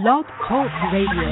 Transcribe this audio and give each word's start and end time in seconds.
Blog 0.00 0.24
Talk 0.48 0.70
Radio. 0.90 1.28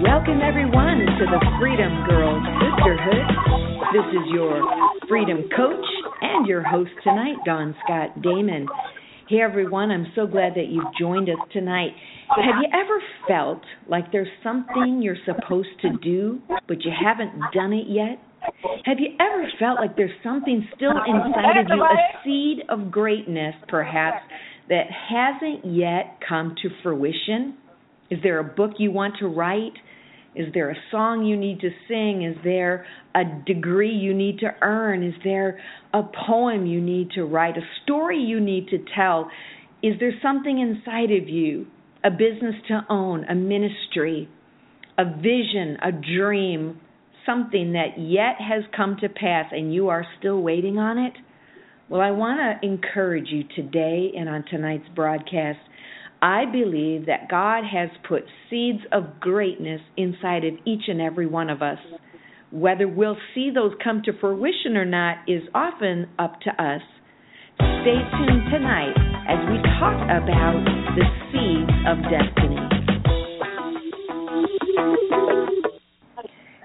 Welcome, 0.00 0.40
everyone, 0.42 1.00
to 1.18 1.26
the 1.26 1.40
Freedom 1.58 2.04
Girls 2.06 2.44
Sisterhood. 2.62 3.26
This 3.92 4.06
is 4.12 4.28
your 4.32 4.62
Freedom 5.08 5.42
Coach 5.56 5.84
and 6.22 6.46
your 6.46 6.62
host 6.62 6.90
tonight, 7.02 7.34
Dawn 7.44 7.74
Scott 7.82 8.22
Damon. 8.22 8.68
Hey, 9.28 9.40
everyone, 9.40 9.90
I'm 9.90 10.06
so 10.14 10.28
glad 10.28 10.54
that 10.54 10.68
you've 10.68 10.94
joined 10.98 11.28
us 11.28 11.38
tonight. 11.52 11.90
Have 12.36 12.62
you 12.62 12.68
ever 12.72 13.02
felt 13.26 13.62
like 13.88 14.12
there's 14.12 14.28
something 14.42 15.00
you're 15.02 15.16
supposed 15.24 15.68
to 15.82 15.90
do, 16.02 16.40
but 16.68 16.84
you 16.84 16.92
haven't 16.92 17.32
done 17.52 17.72
it 17.72 17.86
yet? 17.88 18.18
Have 18.84 18.98
you 18.98 19.10
ever 19.20 19.48
felt 19.58 19.78
like 19.80 19.96
there's 19.96 20.10
something 20.22 20.66
still 20.76 20.92
inside 20.92 21.58
of 21.60 21.66
you, 21.68 21.82
a 21.82 21.96
seed 22.24 22.58
of 22.68 22.90
greatness 22.90 23.54
perhaps, 23.68 24.22
that 24.68 24.84
hasn't 25.08 25.64
yet 25.74 26.18
come 26.26 26.54
to 26.62 26.68
fruition? 26.82 27.56
Is 28.10 28.18
there 28.22 28.38
a 28.38 28.44
book 28.44 28.72
you 28.78 28.92
want 28.92 29.14
to 29.20 29.26
write? 29.26 29.74
Is 30.36 30.46
there 30.54 30.70
a 30.70 30.76
song 30.92 31.24
you 31.24 31.36
need 31.36 31.60
to 31.60 31.70
sing? 31.88 32.22
Is 32.22 32.36
there 32.44 32.86
a 33.14 33.24
degree 33.44 33.92
you 33.92 34.14
need 34.14 34.38
to 34.38 34.54
earn? 34.62 35.02
Is 35.02 35.14
there 35.24 35.60
a 35.92 36.02
poem 36.26 36.66
you 36.66 36.80
need 36.80 37.10
to 37.16 37.24
write? 37.24 37.56
A 37.56 37.66
story 37.82 38.18
you 38.18 38.38
need 38.38 38.68
to 38.68 38.78
tell? 38.94 39.28
Is 39.82 39.94
there 39.98 40.12
something 40.22 40.60
inside 40.60 41.10
of 41.10 41.28
you, 41.28 41.66
a 42.04 42.10
business 42.10 42.54
to 42.68 42.80
own, 42.88 43.24
a 43.24 43.34
ministry, 43.34 44.28
a 44.98 45.04
vision, 45.04 45.76
a 45.82 45.92
dream, 45.92 46.80
something 47.26 47.72
that 47.72 47.98
yet 47.98 48.36
has 48.38 48.64
come 48.76 48.96
to 49.00 49.08
pass 49.08 49.46
and 49.52 49.72
you 49.74 49.88
are 49.88 50.04
still 50.18 50.40
waiting 50.42 50.78
on 50.78 50.98
it? 50.98 51.12
Well, 51.88 52.00
I 52.00 52.10
want 52.12 52.40
to 52.40 52.66
encourage 52.66 53.28
you 53.28 53.44
today 53.56 54.12
and 54.16 54.28
on 54.28 54.44
tonight's 54.50 54.88
broadcast 54.94 55.58
I 56.22 56.44
believe 56.44 57.06
that 57.06 57.28
God 57.30 57.64
has 57.64 57.88
put 58.06 58.24
seeds 58.50 58.80
of 58.92 59.20
greatness 59.20 59.80
inside 59.96 60.44
of 60.44 60.54
each 60.66 60.82
and 60.88 61.00
every 61.00 61.26
one 61.26 61.48
of 61.48 61.62
us. 61.62 61.78
Whether 62.50 62.86
we'll 62.86 63.16
see 63.34 63.50
those 63.54 63.72
come 63.82 64.02
to 64.04 64.12
fruition 64.20 64.76
or 64.76 64.84
not 64.84 65.18
is 65.26 65.42
often 65.54 66.08
up 66.18 66.40
to 66.42 66.50
us. 66.62 66.82
Stay 67.56 68.00
tuned 68.18 68.50
tonight 68.50 69.09
as 69.28 69.38
we 69.48 69.58
talk 69.78 69.96
about 70.06 70.62
the 70.96 71.04
seeds 71.32 71.72
of 71.86 71.98
destiny. 72.08 72.80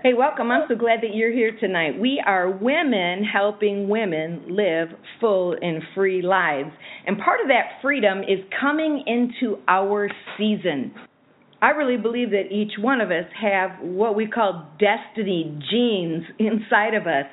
Hey, 0.03 0.14
welcome. 0.14 0.52
I'm 0.52 0.66
so 0.70 0.75
glad 0.75 1.00
that 1.02 1.16
you're 1.16 1.31
here 1.31 1.58
tonight. 1.59 2.00
We 2.00 2.22
are 2.23 2.50
women 2.50 3.23
helping 3.23 3.89
women 3.89 4.44
live 4.50 4.89
full 5.20 5.56
and 5.59 5.81
free 5.95 6.22
lives. 6.22 6.70
And 7.08 7.17
part 7.17 7.42
of 7.42 7.47
that 7.47 7.81
freedom 7.81 8.20
is 8.20 8.38
coming 8.62 9.03
into 9.08 9.58
our 9.67 10.09
season. 10.38 10.94
I 11.59 11.69
really 11.69 11.97
believe 11.97 12.30
that 12.30 12.52
each 12.52 12.73
one 12.78 13.02
of 13.02 13.09
us 13.09 13.25
have 13.42 13.72
what 13.81 14.16
we 14.16 14.28
call 14.28 14.69
destiny 14.80 15.59
genes 15.72 16.23
inside 16.40 16.94
of 16.94 17.08
us. 17.08 17.25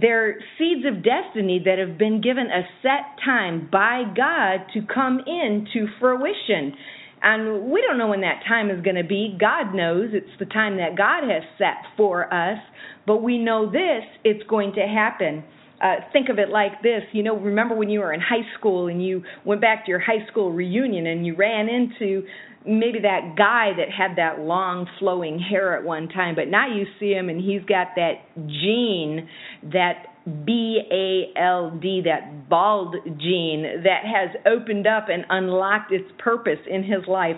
They're 0.00 0.38
seeds 0.58 0.84
of 0.86 1.02
destiny 1.02 1.62
that 1.64 1.78
have 1.78 1.98
been 1.98 2.20
given 2.20 2.46
a 2.46 2.62
set 2.82 3.22
time 3.24 3.68
by 3.70 4.02
God 4.16 4.66
to 4.74 4.80
come 4.92 5.20
into 5.20 5.86
fruition. 5.98 6.74
And 7.20 7.70
we 7.70 7.82
don't 7.86 7.98
know 7.98 8.08
when 8.08 8.20
that 8.20 8.42
time 8.46 8.70
is 8.70 8.80
going 8.82 8.96
to 8.96 9.04
be. 9.04 9.36
God 9.40 9.74
knows 9.74 10.10
it's 10.12 10.38
the 10.38 10.46
time 10.46 10.76
that 10.76 10.96
God 10.96 11.24
has 11.28 11.42
set 11.58 11.96
for 11.96 12.32
us. 12.32 12.58
But 13.06 13.22
we 13.22 13.38
know 13.38 13.70
this, 13.70 14.04
it's 14.24 14.46
going 14.48 14.74
to 14.74 14.82
happen. 14.82 15.42
Uh, 15.80 15.96
think 16.12 16.28
of 16.28 16.38
it 16.38 16.48
like 16.48 16.82
this 16.82 17.02
you 17.12 17.22
know, 17.22 17.36
remember 17.36 17.74
when 17.74 17.88
you 17.88 18.00
were 18.00 18.12
in 18.12 18.20
high 18.20 18.46
school 18.58 18.88
and 18.88 19.04
you 19.04 19.22
went 19.44 19.60
back 19.60 19.84
to 19.84 19.90
your 19.90 20.00
high 20.00 20.26
school 20.30 20.52
reunion 20.52 21.06
and 21.06 21.24
you 21.24 21.36
ran 21.36 21.68
into 21.68 22.26
maybe 22.66 22.98
that 23.00 23.34
guy 23.36 23.70
that 23.76 23.88
had 23.90 24.16
that 24.16 24.40
long 24.40 24.86
flowing 24.98 25.38
hair 25.38 25.76
at 25.78 25.84
one 25.84 26.08
time, 26.08 26.34
but 26.34 26.48
now 26.48 26.66
you 26.66 26.84
see 26.98 27.12
him 27.12 27.28
and 27.28 27.40
he's 27.40 27.62
got 27.68 27.88
that 27.96 28.14
gene, 28.46 29.28
that 29.72 30.06
B 30.44 30.80
A 30.90 31.38
L 31.40 31.78
D, 31.80 32.02
that 32.04 32.48
bald 32.48 32.96
gene 33.18 33.62
that 33.84 34.02
has 34.04 34.36
opened 34.44 34.86
up 34.86 35.06
and 35.08 35.24
unlocked 35.30 35.92
its 35.92 36.10
purpose 36.18 36.58
in 36.68 36.82
his 36.82 37.06
life. 37.06 37.36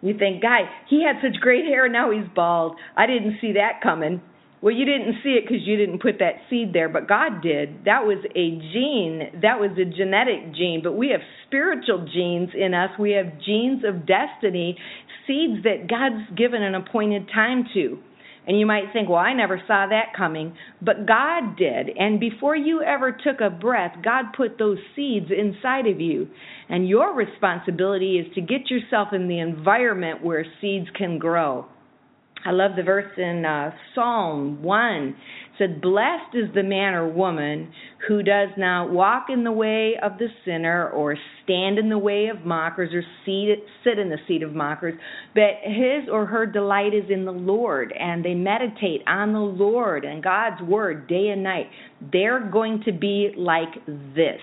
You 0.00 0.18
think, 0.18 0.42
guy, 0.42 0.62
he 0.88 1.04
had 1.04 1.16
such 1.22 1.40
great 1.40 1.64
hair, 1.64 1.88
now 1.88 2.10
he's 2.10 2.28
bald. 2.34 2.76
I 2.96 3.06
didn't 3.06 3.36
see 3.40 3.52
that 3.52 3.80
coming. 3.82 4.20
Well, 4.60 4.74
you 4.74 4.86
didn't 4.86 5.16
see 5.22 5.30
it 5.30 5.44
because 5.46 5.66
you 5.66 5.76
didn't 5.76 6.00
put 6.00 6.20
that 6.20 6.36
seed 6.48 6.72
there, 6.72 6.88
but 6.88 7.06
God 7.06 7.42
did. 7.42 7.84
That 7.84 8.06
was 8.06 8.24
a 8.34 8.50
gene, 8.72 9.40
that 9.42 9.60
was 9.60 9.72
a 9.76 9.84
genetic 9.84 10.54
gene, 10.54 10.80
but 10.82 10.92
we 10.92 11.10
have 11.10 11.20
spiritual 11.46 12.08
genes 12.10 12.50
in 12.54 12.72
us. 12.72 12.88
We 12.98 13.10
have 13.12 13.40
genes 13.44 13.84
of 13.84 14.06
destiny, 14.06 14.78
seeds 15.26 15.64
that 15.64 15.86
God's 15.88 16.34
given 16.36 16.62
an 16.62 16.74
appointed 16.74 17.28
time 17.34 17.66
to. 17.74 17.98
And 18.46 18.58
you 18.58 18.66
might 18.66 18.92
think, 18.92 19.08
well, 19.08 19.18
I 19.18 19.32
never 19.32 19.60
saw 19.66 19.86
that 19.88 20.16
coming. 20.16 20.54
But 20.82 21.06
God 21.06 21.56
did. 21.56 21.88
And 21.98 22.20
before 22.20 22.56
you 22.56 22.82
ever 22.82 23.12
took 23.12 23.40
a 23.40 23.48
breath, 23.48 23.96
God 24.02 24.26
put 24.36 24.58
those 24.58 24.78
seeds 24.94 25.26
inside 25.30 25.86
of 25.86 26.00
you. 26.00 26.28
And 26.68 26.88
your 26.88 27.14
responsibility 27.14 28.16
is 28.18 28.34
to 28.34 28.40
get 28.40 28.70
yourself 28.70 29.08
in 29.12 29.28
the 29.28 29.38
environment 29.38 30.22
where 30.22 30.44
seeds 30.60 30.88
can 30.96 31.18
grow. 31.18 31.66
I 32.46 32.50
love 32.50 32.72
the 32.76 32.82
verse 32.82 33.10
in 33.16 33.44
uh, 33.46 33.70
Psalm 33.94 34.62
1 34.62 35.16
said, 35.58 35.80
Blessed 35.80 36.34
is 36.34 36.54
the 36.54 36.62
man 36.62 36.92
or 36.92 37.08
woman 37.08 37.72
who 38.06 38.22
does 38.22 38.50
not 38.58 38.90
walk 38.90 39.26
in 39.30 39.44
the 39.44 39.52
way 39.52 39.94
of 40.02 40.18
the 40.18 40.28
sinner 40.44 40.90
or 40.90 41.16
stand 41.42 41.78
in 41.78 41.88
the 41.88 41.96
way 41.96 42.26
of 42.26 42.44
mockers 42.44 42.92
or 42.92 43.02
seat, 43.24 43.64
sit 43.82 43.98
in 43.98 44.10
the 44.10 44.18
seat 44.28 44.42
of 44.42 44.52
mockers, 44.52 44.94
but 45.34 45.54
his 45.62 46.08
or 46.12 46.26
her 46.26 46.44
delight 46.44 46.92
is 46.92 47.08
in 47.08 47.24
the 47.24 47.32
Lord 47.32 47.94
and 47.98 48.22
they 48.22 48.34
meditate 48.34 49.00
on 49.06 49.32
the 49.32 49.38
Lord 49.38 50.04
and 50.04 50.22
God's 50.22 50.60
word 50.62 51.08
day 51.08 51.28
and 51.28 51.42
night. 51.42 51.70
They're 52.12 52.46
going 52.46 52.82
to 52.84 52.92
be 52.92 53.30
like 53.38 53.74
this. 53.86 54.40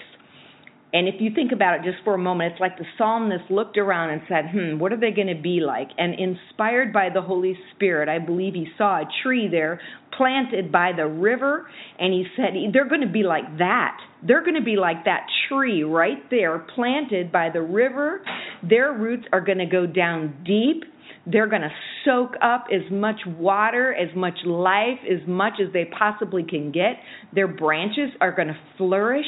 And 0.94 1.08
if 1.08 1.16
you 1.20 1.32
think 1.34 1.54
about 1.54 1.80
it 1.80 1.84
just 1.90 2.04
for 2.04 2.16
a 2.16 2.18
moment, 2.18 2.52
it's 2.52 2.62
like 2.62 2.78
the 2.78 2.86
psalmist 2.98 3.50
looked 3.50 3.78
around 3.78 4.10
and 4.10 4.22
said, 4.28 4.46
hmm, 4.52 4.78
what 4.78 4.92
are 4.92 5.00
they 5.00 5.12
going 5.12 5.34
to 5.34 5.42
be 5.42 5.62
like? 5.62 5.90
And 5.98 6.16
inspired 6.20 6.92
by 6.92 7.10
the 7.14 7.22
Holy 7.22 7.58
Spirit, 7.74 8.10
I 8.10 8.20
believe 8.20 8.54
he 8.54 8.68
saw 8.78 8.98
a 8.98 9.06
tree 9.24 9.48
there 9.50 9.80
planted 10.18 10.70
by 10.72 10.92
the 10.96 11.06
river, 11.06 11.70
and 11.98 12.14
he 12.14 12.26
said, 12.36 12.48
they're 12.74 12.90
going 12.90 13.02
to 13.02 13.12
be 13.12 13.24
like 13.24 13.58
that. 13.60 13.98
They're 14.22 14.44
going 14.44 14.56
to 14.56 14.64
be 14.64 14.76
like 14.76 15.06
that 15.06 15.26
tree 15.48 15.84
right 15.84 16.30
there, 16.30 16.60
planted 16.76 17.32
by 17.32 17.50
the 17.50 17.62
river. 17.62 18.22
Their 18.68 18.92
roots 18.92 19.26
are 19.32 19.42
going 19.42 19.60
to 19.60 19.66
go 19.66 19.88
down 19.88 20.44
deep. 20.46 20.84
They're 21.26 21.48
going 21.48 21.62
to 21.62 21.72
soak 22.04 22.34
up 22.42 22.66
as 22.74 22.92
much 22.92 23.22
water, 23.26 23.94
as 23.94 24.14
much 24.16 24.38
life, 24.46 25.00
as 25.10 25.26
much 25.28 25.54
as 25.66 25.72
they 25.72 25.86
possibly 25.98 26.44
can 26.44 26.72
get. 26.72 26.98
Their 27.34 27.48
branches 27.48 28.10
are 28.20 28.32
going 28.36 28.50
to 28.50 28.58
flourish 28.78 29.26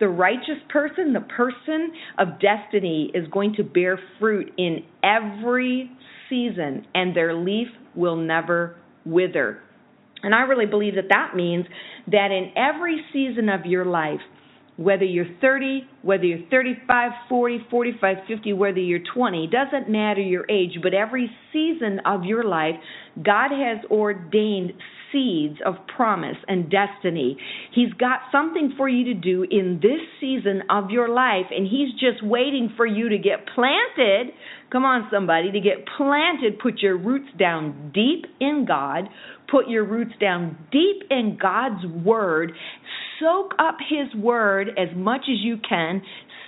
the 0.00 0.08
righteous 0.08 0.58
person, 0.68 1.12
the 1.12 1.20
person 1.20 1.92
of 2.18 2.40
destiny, 2.40 3.10
is 3.14 3.26
going 3.28 3.54
to 3.54 3.62
bear 3.62 3.98
fruit 4.18 4.52
in 4.58 4.84
every 5.02 5.90
season, 6.28 6.86
and 6.94 7.16
their 7.16 7.34
leaf 7.34 7.68
will 7.94 8.16
never 8.16 8.76
wither. 9.04 9.58
And 10.22 10.34
I 10.34 10.40
really 10.40 10.66
believe 10.66 10.94
that 10.96 11.08
that 11.10 11.36
means 11.36 11.66
that 12.10 12.30
in 12.30 12.52
every 12.56 13.04
season 13.12 13.48
of 13.48 13.64
your 13.64 13.84
life, 13.84 14.20
whether 14.76 15.04
you're 15.04 15.26
30, 15.40 15.88
whether 16.02 16.24
you're 16.24 16.46
35, 16.50 17.12
40, 17.28 17.66
45, 17.70 18.16
50, 18.28 18.52
whether 18.52 18.78
you're 18.78 19.00
20, 19.14 19.48
doesn't 19.48 19.90
matter 19.90 20.20
your 20.20 20.44
age, 20.50 20.78
but 20.82 20.92
every 20.92 21.30
season 21.52 22.00
of 22.04 22.24
your 22.24 22.44
life, 22.44 22.74
God 23.22 23.50
has 23.52 23.78
ordained 23.90 24.72
seeds 25.16 25.58
of 25.64 25.74
promise 25.96 26.36
and 26.46 26.70
destiny. 26.70 27.38
He's 27.72 27.92
got 27.94 28.20
something 28.30 28.74
for 28.76 28.88
you 28.88 29.04
to 29.06 29.14
do 29.14 29.46
in 29.50 29.80
this 29.80 30.00
season 30.20 30.62
of 30.68 30.90
your 30.90 31.08
life, 31.08 31.46
and 31.50 31.66
He's 31.66 31.92
just 31.92 32.22
waiting 32.22 32.72
for 32.76 32.84
you 32.86 33.08
to 33.08 33.16
get 33.16 33.46
planted. 33.54 34.34
Come 34.70 34.84
on, 34.84 35.08
somebody, 35.10 35.50
to 35.52 35.60
get 35.60 35.86
planted, 35.96 36.58
put 36.58 36.80
your 36.80 36.98
roots 36.98 37.28
down 37.38 37.92
deep 37.94 38.26
in 38.40 38.66
God, 38.68 39.04
put 39.50 39.68
your 39.68 39.84
roots 39.84 40.12
down 40.20 40.58
deep 40.70 41.04
in 41.10 41.38
God's 41.40 41.86
Word, 42.04 42.52
soak 43.18 43.52
up 43.58 43.76
His 43.88 44.14
Word 44.20 44.68
as 44.76 44.94
much 44.94 45.22
as 45.22 45.38
you 45.38 45.56
can, 45.66 46.02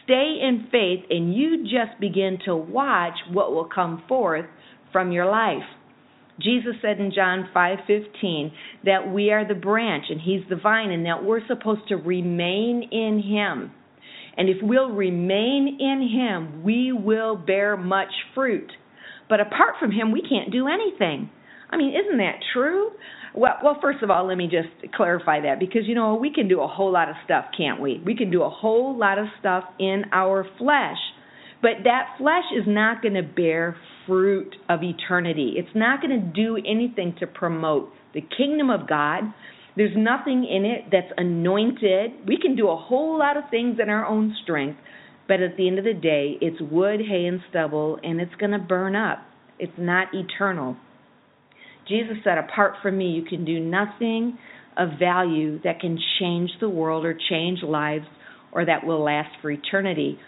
stay 0.04 0.36
in 0.42 0.68
faith, 0.70 1.06
and 1.08 1.34
you 1.34 1.62
just 1.62 1.98
begin 2.00 2.38
to 2.44 2.54
watch 2.54 3.14
what 3.32 3.52
will 3.52 3.68
come 3.72 4.02
forth 4.08 4.46
from 4.92 5.12
your 5.12 5.30
life. 5.30 5.62
Jesus 6.40 6.74
said 6.82 7.00
in 7.00 7.12
John 7.12 7.48
5:15 7.54 8.52
that 8.84 9.10
we 9.10 9.32
are 9.32 9.44
the 9.44 9.54
branch 9.54 10.04
and 10.10 10.20
he's 10.20 10.42
the 10.48 10.56
vine 10.56 10.90
and 10.90 11.06
that 11.06 11.24
we're 11.24 11.44
supposed 11.46 11.88
to 11.88 11.96
remain 11.96 12.88
in 12.90 13.20
him. 13.20 13.72
And 14.36 14.48
if 14.48 14.58
we'll 14.62 14.90
remain 14.90 15.78
in 15.80 16.08
him, 16.08 16.62
we 16.62 16.92
will 16.92 17.34
bear 17.34 17.76
much 17.76 18.12
fruit. 18.34 18.70
But 19.28 19.40
apart 19.40 19.74
from 19.80 19.90
him, 19.90 20.12
we 20.12 20.22
can't 20.22 20.52
do 20.52 20.68
anything. 20.68 21.28
I 21.70 21.76
mean, 21.76 21.94
isn't 21.94 22.18
that 22.18 22.36
true? 22.52 22.92
Well, 23.34 23.58
well, 23.62 23.78
first 23.82 24.02
of 24.02 24.10
all, 24.10 24.26
let 24.26 24.38
me 24.38 24.46
just 24.46 24.94
clarify 24.94 25.40
that 25.42 25.58
because 25.58 25.82
you 25.86 25.94
know 25.94 26.14
we 26.14 26.32
can 26.32 26.48
do 26.48 26.60
a 26.60 26.66
whole 26.66 26.90
lot 26.90 27.10
of 27.10 27.16
stuff, 27.24 27.46
can't 27.56 27.80
we? 27.80 28.00
We 28.04 28.16
can 28.16 28.30
do 28.30 28.42
a 28.42 28.48
whole 28.48 28.96
lot 28.96 29.18
of 29.18 29.26
stuff 29.38 29.64
in 29.78 30.04
our 30.12 30.46
flesh, 30.56 30.98
but 31.60 31.82
that 31.84 32.14
flesh 32.16 32.44
is 32.56 32.64
not 32.66 33.02
going 33.02 33.14
to 33.14 33.22
bear 33.22 33.76
fruit 34.08 34.56
of 34.68 34.80
eternity. 34.82 35.54
It's 35.56 35.76
not 35.76 36.00
going 36.00 36.18
to 36.18 36.26
do 36.26 36.56
anything 36.56 37.14
to 37.20 37.26
promote 37.28 37.90
the 38.14 38.22
kingdom 38.36 38.70
of 38.70 38.88
God. 38.88 39.22
There's 39.76 39.96
nothing 39.96 40.44
in 40.44 40.64
it 40.64 40.86
that's 40.90 41.12
anointed. 41.16 42.26
We 42.26 42.38
can 42.42 42.56
do 42.56 42.68
a 42.68 42.76
whole 42.76 43.16
lot 43.16 43.36
of 43.36 43.44
things 43.50 43.78
in 43.80 43.88
our 43.88 44.04
own 44.04 44.34
strength, 44.42 44.80
but 45.28 45.40
at 45.40 45.56
the 45.56 45.68
end 45.68 45.78
of 45.78 45.84
the 45.84 45.94
day, 45.94 46.36
it's 46.40 46.60
wood, 46.60 47.00
hay, 47.08 47.26
and 47.26 47.40
stubble, 47.50 48.00
and 48.02 48.20
it's 48.20 48.34
going 48.40 48.50
to 48.50 48.58
burn 48.58 48.96
up. 48.96 49.18
It's 49.60 49.72
not 49.78 50.08
eternal. 50.12 50.76
Jesus 51.86 52.16
said, 52.24 52.38
Apart 52.38 52.74
from 52.82 52.98
me, 52.98 53.10
you 53.10 53.22
can 53.22 53.44
do 53.44 53.60
nothing 53.60 54.38
of 54.76 54.90
value 54.98 55.60
that 55.62 55.80
can 55.80 55.98
change 56.20 56.50
the 56.60 56.68
world 56.68 57.04
or 57.04 57.16
change 57.30 57.60
lives 57.62 58.06
or 58.52 58.64
that 58.64 58.86
will 58.86 59.02
last 59.02 59.30
for 59.42 59.50
eternity. 59.50 60.18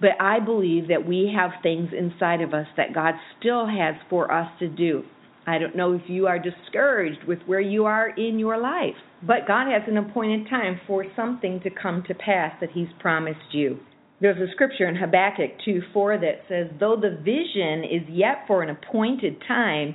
But 0.00 0.10
I 0.20 0.40
believe 0.40 0.88
that 0.88 1.06
we 1.06 1.32
have 1.36 1.50
things 1.62 1.90
inside 1.96 2.40
of 2.40 2.54
us 2.54 2.66
that 2.76 2.94
God 2.94 3.14
still 3.38 3.66
has 3.66 3.94
for 4.08 4.32
us 4.32 4.48
to 4.60 4.68
do. 4.68 5.02
I 5.46 5.58
don't 5.58 5.76
know 5.76 5.94
if 5.94 6.02
you 6.08 6.26
are 6.26 6.38
discouraged 6.38 7.24
with 7.26 7.38
where 7.46 7.60
you 7.60 7.86
are 7.86 8.10
in 8.10 8.38
your 8.38 8.58
life, 8.58 8.94
but 9.22 9.48
God 9.48 9.66
has 9.66 9.82
an 9.88 9.96
appointed 9.96 10.48
time 10.50 10.78
for 10.86 11.04
something 11.16 11.60
to 11.62 11.70
come 11.70 12.04
to 12.06 12.14
pass 12.14 12.52
that 12.60 12.70
He's 12.74 12.88
promised 13.00 13.52
you. 13.52 13.78
There's 14.20 14.36
a 14.36 14.52
scripture 14.52 14.88
in 14.88 14.96
Habakkuk 14.96 15.52
2 15.64 15.80
4 15.92 16.18
that 16.18 16.42
says, 16.48 16.66
Though 16.78 16.96
the 17.00 17.16
vision 17.22 17.84
is 17.84 18.06
yet 18.10 18.44
for 18.46 18.62
an 18.62 18.70
appointed 18.70 19.36
time, 19.46 19.94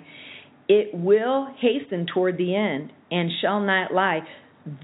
it 0.67 0.93
will 0.93 1.53
hasten 1.59 2.07
toward 2.11 2.37
the 2.37 2.55
end 2.55 2.91
and 3.11 3.29
shall 3.41 3.59
not 3.59 3.93
lie. 3.93 4.21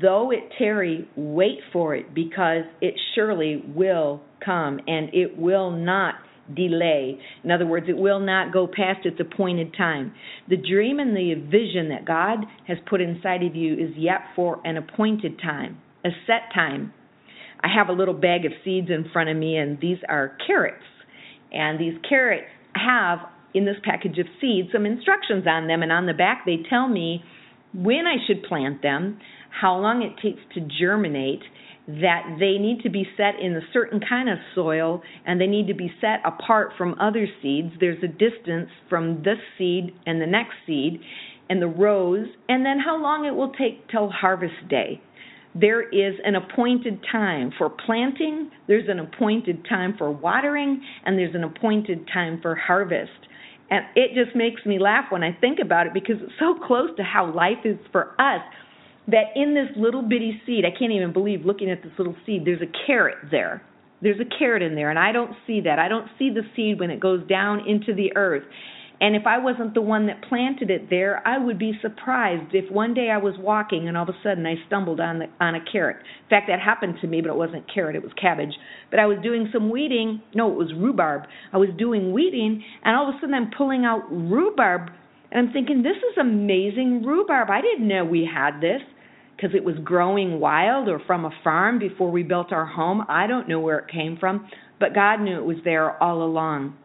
Though 0.01 0.31
it 0.31 0.51
tarry, 0.57 1.07
wait 1.15 1.59
for 1.71 1.95
it, 1.95 2.13
because 2.13 2.63
it 2.81 2.93
surely 3.15 3.63
will 3.73 4.21
come 4.43 4.79
and 4.87 5.09
it 5.13 5.37
will 5.37 5.71
not 5.71 6.15
delay. 6.55 7.19
In 7.43 7.51
other 7.51 7.65
words, 7.65 7.87
it 7.89 7.97
will 7.97 8.19
not 8.19 8.51
go 8.51 8.67
past 8.67 9.05
its 9.05 9.19
appointed 9.19 9.75
time. 9.77 10.13
The 10.49 10.57
dream 10.57 10.99
and 10.99 11.15
the 11.15 11.35
vision 11.35 11.89
that 11.89 12.05
God 12.05 12.39
has 12.67 12.77
put 12.89 13.01
inside 13.01 13.43
of 13.43 13.55
you 13.55 13.73
is 13.73 13.91
yet 13.95 14.21
for 14.35 14.59
an 14.65 14.77
appointed 14.77 15.39
time, 15.39 15.77
a 16.03 16.09
set 16.25 16.53
time. 16.53 16.93
I 17.61 17.67
have 17.75 17.89
a 17.89 17.93
little 17.93 18.13
bag 18.13 18.45
of 18.45 18.51
seeds 18.63 18.89
in 18.89 19.09
front 19.11 19.29
of 19.29 19.37
me, 19.37 19.57
and 19.57 19.79
these 19.79 19.97
are 20.07 20.37
carrots. 20.47 20.83
And 21.51 21.79
these 21.79 21.95
carrots 22.07 22.47
have 22.75 23.19
in 23.53 23.65
this 23.65 23.75
package 23.83 24.17
of 24.17 24.27
seeds 24.39 24.69
some 24.71 24.85
instructions 24.85 25.45
on 25.47 25.67
them, 25.67 25.83
and 25.83 25.91
on 25.91 26.05
the 26.05 26.13
back 26.13 26.43
they 26.45 26.57
tell 26.69 26.87
me 26.87 27.23
when 27.73 28.05
I 28.07 28.15
should 28.25 28.43
plant 28.43 28.81
them, 28.81 29.19
how 29.49 29.77
long 29.77 30.01
it 30.01 30.21
takes 30.21 30.41
to 30.55 30.61
germinate, 30.79 31.41
that 31.89 32.37
they 32.39 32.57
need 32.59 32.81
to 32.83 32.89
be 32.89 33.03
set 33.17 33.39
in 33.41 33.55
a 33.55 33.61
certain 33.73 33.99
kind 34.07 34.29
of 34.29 34.37
soil 34.53 35.01
and 35.25 35.41
they 35.41 35.47
need 35.47 35.67
to 35.67 35.73
be 35.73 35.91
set 35.99 36.19
apart 36.23 36.71
from 36.77 36.95
other 36.99 37.25
seeds. 37.41 37.71
There's 37.79 38.03
a 38.03 38.07
distance 38.07 38.69
from 38.87 39.23
this 39.23 39.39
seed 39.57 39.95
and 40.05 40.21
the 40.21 40.27
next 40.27 40.53
seed 40.67 41.01
and 41.49 41.59
the 41.59 41.67
rows, 41.67 42.27
and 42.47 42.63
then 42.63 42.77
how 42.77 43.01
long 43.01 43.25
it 43.25 43.31
will 43.31 43.51
take 43.53 43.89
till 43.89 44.07
harvest 44.11 44.69
day. 44.69 45.01
There 45.55 45.81
is 45.81 46.13
an 46.23 46.35
appointed 46.35 46.99
time 47.11 47.51
for 47.57 47.71
planting, 47.71 48.51
there's 48.67 48.87
an 48.87 48.99
appointed 48.99 49.65
time 49.67 49.95
for 49.97 50.11
watering, 50.11 50.79
and 51.03 51.17
there's 51.17 51.33
an 51.33 51.43
appointed 51.43 52.07
time 52.13 52.39
for 52.39 52.53
harvest. 52.53 53.09
And 53.71 53.83
it 53.95 54.11
just 54.13 54.35
makes 54.35 54.63
me 54.63 54.77
laugh 54.77 55.05
when 55.09 55.23
I 55.23 55.35
think 55.41 55.57
about 55.59 55.87
it 55.87 55.93
because 55.95 56.17
it's 56.21 56.33
so 56.39 56.55
close 56.67 56.91
to 56.97 57.03
how 57.03 57.33
life 57.33 57.65
is 57.65 57.77
for 57.91 58.11
us 58.21 58.41
that 59.11 59.35
in 59.35 59.53
this 59.53 59.69
little 59.77 60.01
bitty 60.01 60.41
seed, 60.45 60.65
I 60.65 60.77
can't 60.77 60.91
even 60.91 61.13
believe 61.13 61.45
looking 61.45 61.69
at 61.69 61.81
this 61.83 61.91
little 61.97 62.15
seed, 62.25 62.45
there's 62.45 62.61
a 62.61 62.87
carrot 62.87 63.17
there. 63.31 63.61
There's 64.01 64.19
a 64.19 64.37
carrot 64.39 64.63
in 64.63 64.75
there, 64.75 64.89
and 64.89 64.97
I 64.97 65.11
don't 65.11 65.31
see 65.45 65.61
that. 65.61 65.77
I 65.77 65.89
don't 65.89 66.07
see 66.17 66.29
the 66.29 66.43
seed 66.55 66.79
when 66.79 66.89
it 66.89 66.99
goes 66.99 67.27
down 67.27 67.67
into 67.67 67.93
the 67.93 68.15
earth. 68.15 68.43
And 69.01 69.15
if 69.15 69.25
I 69.25 69.37
wasn't 69.37 69.73
the 69.73 69.81
one 69.81 70.07
that 70.07 70.21
planted 70.27 70.69
it 70.69 70.89
there, 70.89 71.25
I 71.25 71.37
would 71.37 71.57
be 71.57 71.71
surprised 71.81 72.53
if 72.53 72.69
one 72.69 72.93
day 72.93 73.09
I 73.09 73.17
was 73.17 73.33
walking 73.39 73.87
and 73.87 73.95
all 73.95 74.03
of 74.03 74.09
a 74.09 74.17
sudden 74.23 74.45
I 74.45 74.55
stumbled 74.67 74.99
on 74.99 75.19
the, 75.19 75.27
on 75.39 75.55
a 75.55 75.59
carrot. 75.71 75.97
In 75.97 76.29
fact, 76.29 76.47
that 76.49 76.59
happened 76.59 76.95
to 77.01 77.07
me, 77.07 77.21
but 77.21 77.29
it 77.29 77.37
wasn't 77.37 77.63
carrot, 77.73 77.95
it 77.95 78.03
was 78.03 78.11
cabbage. 78.19 78.53
But 78.91 78.99
I 78.99 79.05
was 79.05 79.17
doing 79.23 79.49
some 79.53 79.69
weeding. 79.69 80.21
No, 80.35 80.51
it 80.51 80.57
was 80.57 80.73
rhubarb. 80.75 81.23
I 81.53 81.57
was 81.57 81.69
doing 81.77 82.11
weeding, 82.11 82.61
and 82.83 82.95
all 82.95 83.07
of 83.07 83.15
a 83.15 83.19
sudden 83.19 83.35
I'm 83.35 83.51
pulling 83.57 83.85
out 83.85 84.03
rhubarb, 84.11 84.89
and 85.31 85.47
I'm 85.47 85.53
thinking, 85.53 85.81
this 85.81 85.97
is 85.97 86.17
amazing 86.19 87.03
rhubarb. 87.05 87.49
I 87.49 87.61
didn't 87.61 87.87
know 87.87 88.03
we 88.03 88.29
had 88.31 88.59
this 88.59 88.81
because 89.39 89.55
it 89.55 89.63
was 89.63 89.75
growing 89.83 90.39
wild 90.39 90.89
or 90.89 90.99
from 91.07 91.23
a 91.23 91.31
farm 91.43 91.79
before 91.79 92.11
we 92.11 92.23
built 92.23 92.51
our 92.51 92.65
home. 92.65 93.03
I 93.07 93.27
don't 93.27 93.47
know 93.47 93.59
where 93.59 93.79
it 93.79 93.91
came 93.91 94.17
from, 94.19 94.49
but 94.79 94.93
God 94.93 95.21
knew 95.21 95.37
it 95.37 95.45
was 95.45 95.57
there 95.63 96.01
all 96.01 96.23
along. 96.23 96.75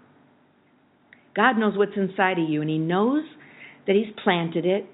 God 1.35 1.59
knows 1.59 1.77
what's 1.77 1.97
inside 1.97 2.39
of 2.39 2.49
you, 2.49 2.61
and 2.61 2.71
He 2.71 2.79
knows 2.79 3.25
that 3.87 3.97
He's 3.97 4.15
planted 4.23 4.65
it. 4.65 4.87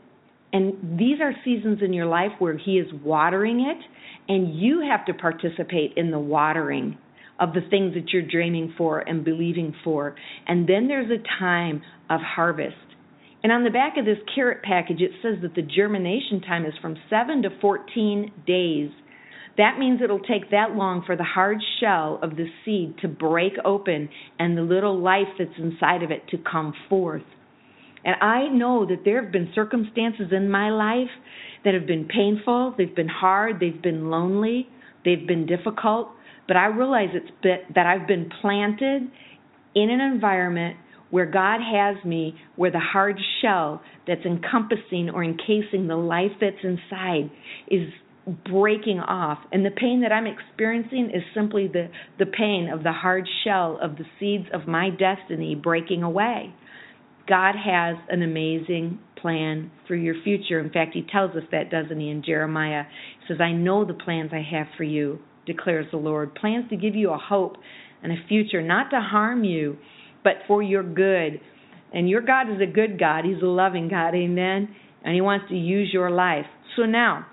And 0.53 0.99
these 0.99 1.21
are 1.21 1.33
seasons 1.45 1.81
in 1.83 1.93
your 1.93 2.07
life 2.07 2.33
where 2.39 2.57
He 2.57 2.79
is 2.79 2.89
watering 3.05 3.61
it, 3.61 3.85
and 4.33 4.59
you 4.59 4.83
have 4.91 5.05
to 5.07 5.15
participate 5.15 5.93
in 5.97 6.11
the 6.11 6.19
watering 6.19 6.97
of 7.39 7.53
the 7.53 7.61
things 7.69 7.95
that 7.95 8.11
you're 8.13 8.27
dreaming 8.27 8.73
for 8.77 9.01
and 9.01 9.25
believing 9.25 9.75
for. 9.85 10.15
And 10.47 10.67
then 10.67 10.89
there's 10.89 11.11
a 11.11 11.23
time 11.39 11.83
of 12.09 12.21
harvest. 12.21 12.77
And 13.43 13.53
on 13.53 13.65
the 13.65 13.71
back 13.71 13.97
of 13.97 14.05
this 14.05 14.19
carrot 14.35 14.63
package, 14.63 15.01
it 15.01 15.13
says 15.23 15.37
that 15.43 15.55
the 15.55 15.63
germination 15.63 16.43
time 16.43 16.67
is 16.67 16.75
from 16.81 16.97
7 17.09 17.43
to 17.43 17.51
14 17.61 18.33
days. 18.47 18.91
That 19.57 19.79
means 19.79 20.01
it'll 20.03 20.21
take 20.21 20.51
that 20.51 20.73
long 20.73 21.03
for 21.05 21.17
the 21.17 21.25
hard 21.25 21.59
shell 21.81 22.19
of 22.23 22.37
the 22.37 22.47
seed 22.65 22.97
to 23.03 23.09
break 23.09 23.55
open 23.65 24.09
and 24.39 24.57
the 24.57 24.63
little 24.63 24.99
life 24.99 25.29
that's 25.39 25.51
inside 25.59 26.03
of 26.03 26.11
it 26.11 26.29
to 26.29 26.39
come 26.39 26.73
forth. 26.89 27.23
And 28.05 28.15
I 28.23 28.49
know 28.49 28.87
that 28.87 29.05
there 29.05 29.23
have 29.23 29.33
been 29.33 29.51
circumstances 29.55 30.29
in 30.33 30.51
my 30.51 30.71
life 30.71 31.11
that 31.65 31.75
have 31.75 31.87
been 31.87 32.07
painful, 32.07 32.75
they've 32.79 32.95
been 32.95 33.09
hard, 33.09 33.61
they've 33.61 33.83
been 33.83 34.11
lonely, 34.11 34.67
they've 35.05 35.27
been 35.27 35.45
difficult, 35.47 36.09
but 36.49 36.57
I 36.57 36.67
realize 36.67 37.09
it's 37.13 37.67
that 37.75 37.87
I've 37.87 38.09
been 38.09 38.31
planted 38.41 39.03
in 39.75 39.91
an 39.91 40.01
environment 40.01 40.77
where 41.11 41.27
God 41.27 41.61
has 41.61 42.03
me, 42.05 42.35
where 42.57 42.71
the 42.71 42.81
hard 42.81 43.19
shell 43.43 43.83
that's 44.07 44.25
encompassing 44.25 45.11
or 45.13 45.25
encasing 45.25 45.89
the 45.89 45.97
life 45.97 46.33
that's 46.41 46.63
inside 46.63 47.31
is 47.69 47.89
breaking 48.51 49.01
off. 49.01 49.39
And 49.53 49.65
the 49.65 49.71
pain 49.71 50.03
that 50.03 50.13
I'm 50.13 50.27
experiencing 50.27 51.11
is 51.15 51.23
simply 51.35 51.69
the, 51.69 51.89
the 52.19 52.27
pain 52.27 52.71
of 52.73 52.83
the 52.83 52.93
hard 52.93 53.29
shell 53.45 53.79
of 53.83 53.97
the 53.97 54.05
seeds 54.19 54.47
of 54.53 54.69
my 54.69 54.91
destiny 54.91 55.55
breaking 55.55 56.03
away. 56.03 56.55
God 57.29 57.55
has 57.55 57.97
an 58.09 58.23
amazing 58.23 58.99
plan 59.21 59.71
for 59.87 59.95
your 59.95 60.15
future. 60.25 60.59
In 60.61 60.71
fact, 60.71 60.95
He 60.95 61.07
tells 61.11 61.31
us 61.37 61.45
that, 61.53 61.71
doesn't 61.71 62.01
He, 62.01 62.11
in 62.11 62.23
Jeremiah? 62.25 62.85
He 63.21 63.33
says, 63.33 63.41
I 63.41 63.53
know 63.53 63.85
the 63.85 63.95
plans 63.95 64.31
I 64.33 64.43
have 64.57 64.67
for 64.77 64.85
you, 64.85 65.19
declares 65.47 65.87
the 65.91 65.99
Lord. 65.99 66.35
Plans 66.35 66.69
to 66.71 66.77
give 66.77 66.95
you 66.95 67.11
a 67.11 67.19
hope 67.19 67.57
and 68.03 68.13
a 68.13 68.17
future, 68.29 68.63
not 68.63 68.91
to 68.91 69.01
harm 69.01 69.45
you, 69.45 69.77
but 70.25 70.35
for 70.47 70.63
your 70.63 70.83
good. 70.83 71.41
And 71.93 72.09
your 72.09 72.21
God 72.21 72.51
is 72.51 72.61
a 72.61 72.71
good 72.71 72.99
God. 72.99 73.25
He's 73.25 73.43
a 73.43 73.47
loving 73.47 73.89
God. 73.89 74.15
Amen. 74.15 74.75
And 75.03 75.15
He 75.15 75.21
wants 75.21 75.47
to 75.49 75.57
use 75.57 75.91
your 75.93 76.11
life. 76.11 76.47
So 76.77 76.83
now, 76.83 77.27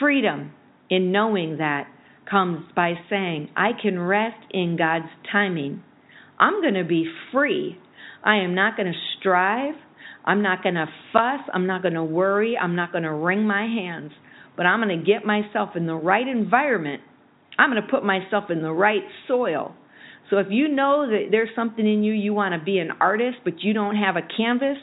freedom 0.00 0.52
in 0.90 1.12
knowing 1.12 1.58
that 1.58 1.86
comes 2.28 2.64
by 2.74 2.94
saying, 3.08 3.50
I 3.56 3.70
can 3.80 3.98
rest 3.98 4.44
in 4.50 4.76
God's 4.76 5.10
timing. 5.30 5.82
I'm 6.38 6.60
going 6.60 6.74
to 6.74 6.84
be 6.84 7.06
free. 7.32 7.78
I 8.24 8.36
am 8.36 8.54
not 8.54 8.76
going 8.76 8.92
to 8.92 8.98
strive. 9.18 9.74
I'm 10.24 10.42
not 10.42 10.62
going 10.62 10.74
to 10.76 10.86
fuss. 11.12 11.40
I'm 11.52 11.66
not 11.66 11.82
going 11.82 11.94
to 11.94 12.04
worry. 12.04 12.56
I'm 12.56 12.76
not 12.76 12.92
going 12.92 13.04
to 13.04 13.12
wring 13.12 13.46
my 13.46 13.62
hands. 13.62 14.12
But 14.56 14.66
I'm 14.66 14.80
going 14.80 14.98
to 14.98 15.04
get 15.04 15.24
myself 15.24 15.70
in 15.76 15.86
the 15.86 15.94
right 15.94 16.26
environment. 16.26 17.02
I'm 17.58 17.70
going 17.70 17.82
to 17.82 17.88
put 17.88 18.04
myself 18.04 18.44
in 18.50 18.62
the 18.62 18.72
right 18.72 19.02
soil. 19.28 19.74
So 20.32 20.38
if 20.38 20.46
you 20.48 20.66
know 20.66 21.06
that 21.10 21.26
there's 21.30 21.50
something 21.54 21.86
in 21.86 22.02
you, 22.02 22.14
you 22.14 22.32
want 22.32 22.58
to 22.58 22.64
be 22.64 22.78
an 22.78 22.88
artist, 23.02 23.36
but 23.44 23.60
you 23.60 23.74
don't 23.74 23.96
have 23.96 24.16
a 24.16 24.22
canvas, 24.34 24.78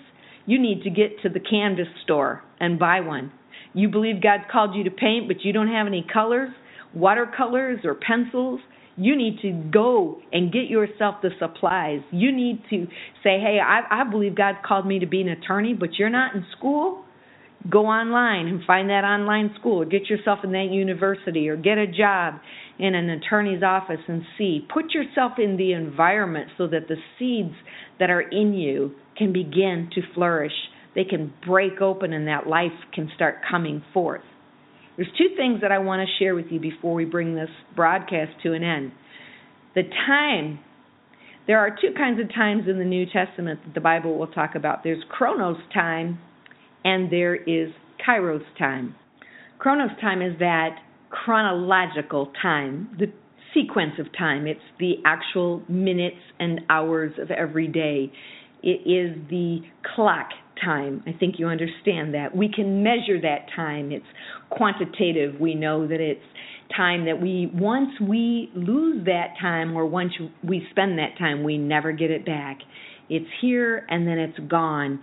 you 0.46 0.62
need 0.62 0.84
to 0.84 0.92
get 0.92 1.20
to 1.24 1.30
the 1.30 1.40
canvas 1.40 1.88
store 2.04 2.44
and 2.60 2.78
buy 2.78 3.00
one. 3.00 3.32
You 3.74 3.90
believe 3.90 4.22
God's 4.22 4.44
called 4.52 4.76
you 4.76 4.84
to 4.84 4.92
paint, 4.92 5.28
but 5.28 5.38
you 5.42 5.52
don't 5.52 5.68
have 5.68 5.88
any 5.88 6.06
colors, 6.14 6.52
watercolors, 6.94 7.80
or 7.84 7.96
pencils. 7.96 8.60
You 8.96 9.16
need 9.16 9.40
to 9.42 9.52
go 9.74 10.20
and 10.32 10.54
get 10.54 10.66
yourself 10.70 11.16
the 11.24 11.32
supplies. 11.40 12.02
You 12.12 12.32
need 12.32 12.62
to 12.70 12.86
say, 13.24 13.40
hey, 13.40 13.58
I, 13.60 14.02
I 14.02 14.04
believe 14.08 14.36
God 14.36 14.58
called 14.64 14.86
me 14.86 15.00
to 15.00 15.08
be 15.08 15.22
an 15.22 15.30
attorney, 15.30 15.74
but 15.74 15.96
you're 15.98 16.12
not 16.12 16.36
in 16.36 16.46
school. 16.56 17.06
Go 17.70 17.88
online 17.88 18.48
and 18.48 18.64
find 18.66 18.90
that 18.90 19.04
online 19.04 19.52
school, 19.60 19.82
or 19.82 19.86
get 19.86 20.10
yourself 20.10 20.40
in 20.44 20.52
that 20.54 20.70
university, 20.72 21.50
or 21.50 21.58
get 21.58 21.78
a 21.78 21.88
job 21.88 22.36
in 22.78 22.96
an 22.96 23.10
attorney's 23.10 23.64
office 23.64 24.00
and 24.08 24.22
see. 24.38 24.66
Put 24.74 24.94
yourself 24.94 25.34
in 25.38 25.58
the 25.58 25.74
environment 25.74 26.50
so 26.58 26.68
that 26.68 26.88
the 26.88 26.96
seeds 27.18 27.56
that 28.00 28.10
are 28.10 28.22
in 28.22 28.54
you 28.54 28.96
can 29.18 29.34
begin 29.34 29.90
to 29.94 30.02
flourish 30.14 30.54
they 30.96 31.04
can 31.04 31.34
break 31.46 31.82
open 31.82 32.14
and 32.14 32.28
that 32.28 32.48
life 32.48 32.72
can 32.94 33.10
start 33.16 33.38
coming 33.50 33.84
forth. 33.94 34.22
There's 34.98 35.10
two 35.18 35.36
things 35.38 35.62
that 35.62 35.72
I 35.72 35.78
want 35.80 36.06
to 36.06 36.24
share 36.24 36.36
with 36.36 36.48
you 36.50 36.60
before 36.60 36.94
we 36.94 37.06
bring 37.06 37.36
this 37.36 37.50
broadcast 37.76 38.32
to 38.44 38.54
an 38.54 38.64
end. 38.64 38.92
The 39.76 39.84
time, 40.06 40.60
there 41.48 41.60
are 41.60 41.70
two 41.70 41.94
kinds 41.96 42.20
of 42.20 42.28
times 42.34 42.64
in 42.68 42.80
the 42.80 42.86
New 42.86 43.06
Testament 43.06 43.62
that 43.66 43.74
the 43.74 43.82
Bible 43.82 44.18
will 44.18 44.28
talk 44.28 44.56
about 44.56 44.84
there's 44.84 45.04
Chronos 45.10 45.58
time 45.74 46.20
and 46.84 47.12
there 47.12 47.36
is 47.36 47.72
Kairos 48.08 48.44
time. 48.58 48.96
Chronos 49.58 49.92
time 50.00 50.22
is 50.22 50.38
that 50.40 50.78
chronological 51.10 52.32
time, 52.42 52.90
the 52.98 53.08
sequence 53.54 53.94
of 54.00 54.06
time. 54.18 54.48
It's 54.48 54.60
the 54.80 54.96
actual 55.06 55.64
minutes 55.68 56.18
and 56.40 56.62
hours 56.70 57.12
of 57.20 57.32
every 57.32 57.68
day. 57.68 58.12
It 58.62 58.88
is 58.88 59.18
the 59.30 59.60
clock 59.96 60.30
time. 60.64 61.04
I 61.08 61.18
think 61.18 61.36
you 61.38 61.48
understand 61.48 62.14
that. 62.14 62.36
We 62.36 62.52
can 62.54 62.84
measure 62.84 63.20
that 63.22 63.48
time. 63.56 63.92
It's 63.92 64.06
quantitative. 64.50 65.40
We 65.40 65.56
know 65.56 65.88
that 65.88 66.00
it's 66.00 66.22
time 66.76 67.06
that 67.06 67.20
we, 67.20 67.50
once 67.54 67.90
we 68.02 68.52
lose 68.56 69.06
that 69.06 69.34
time 69.42 69.76
or 69.76 69.86
once 69.86 70.12
we 70.44 70.68
spend 70.72 71.00
that 71.00 71.18
time, 71.18 71.44
we 71.44 71.58
never 71.58 71.92
get 71.92 72.12
it 72.12 72.26
back. 72.26 72.60
It's 73.10 73.30
here 73.42 73.86
and 73.90 74.08
then 74.08 74.20
it's 74.20 74.38
gone. 74.48 75.02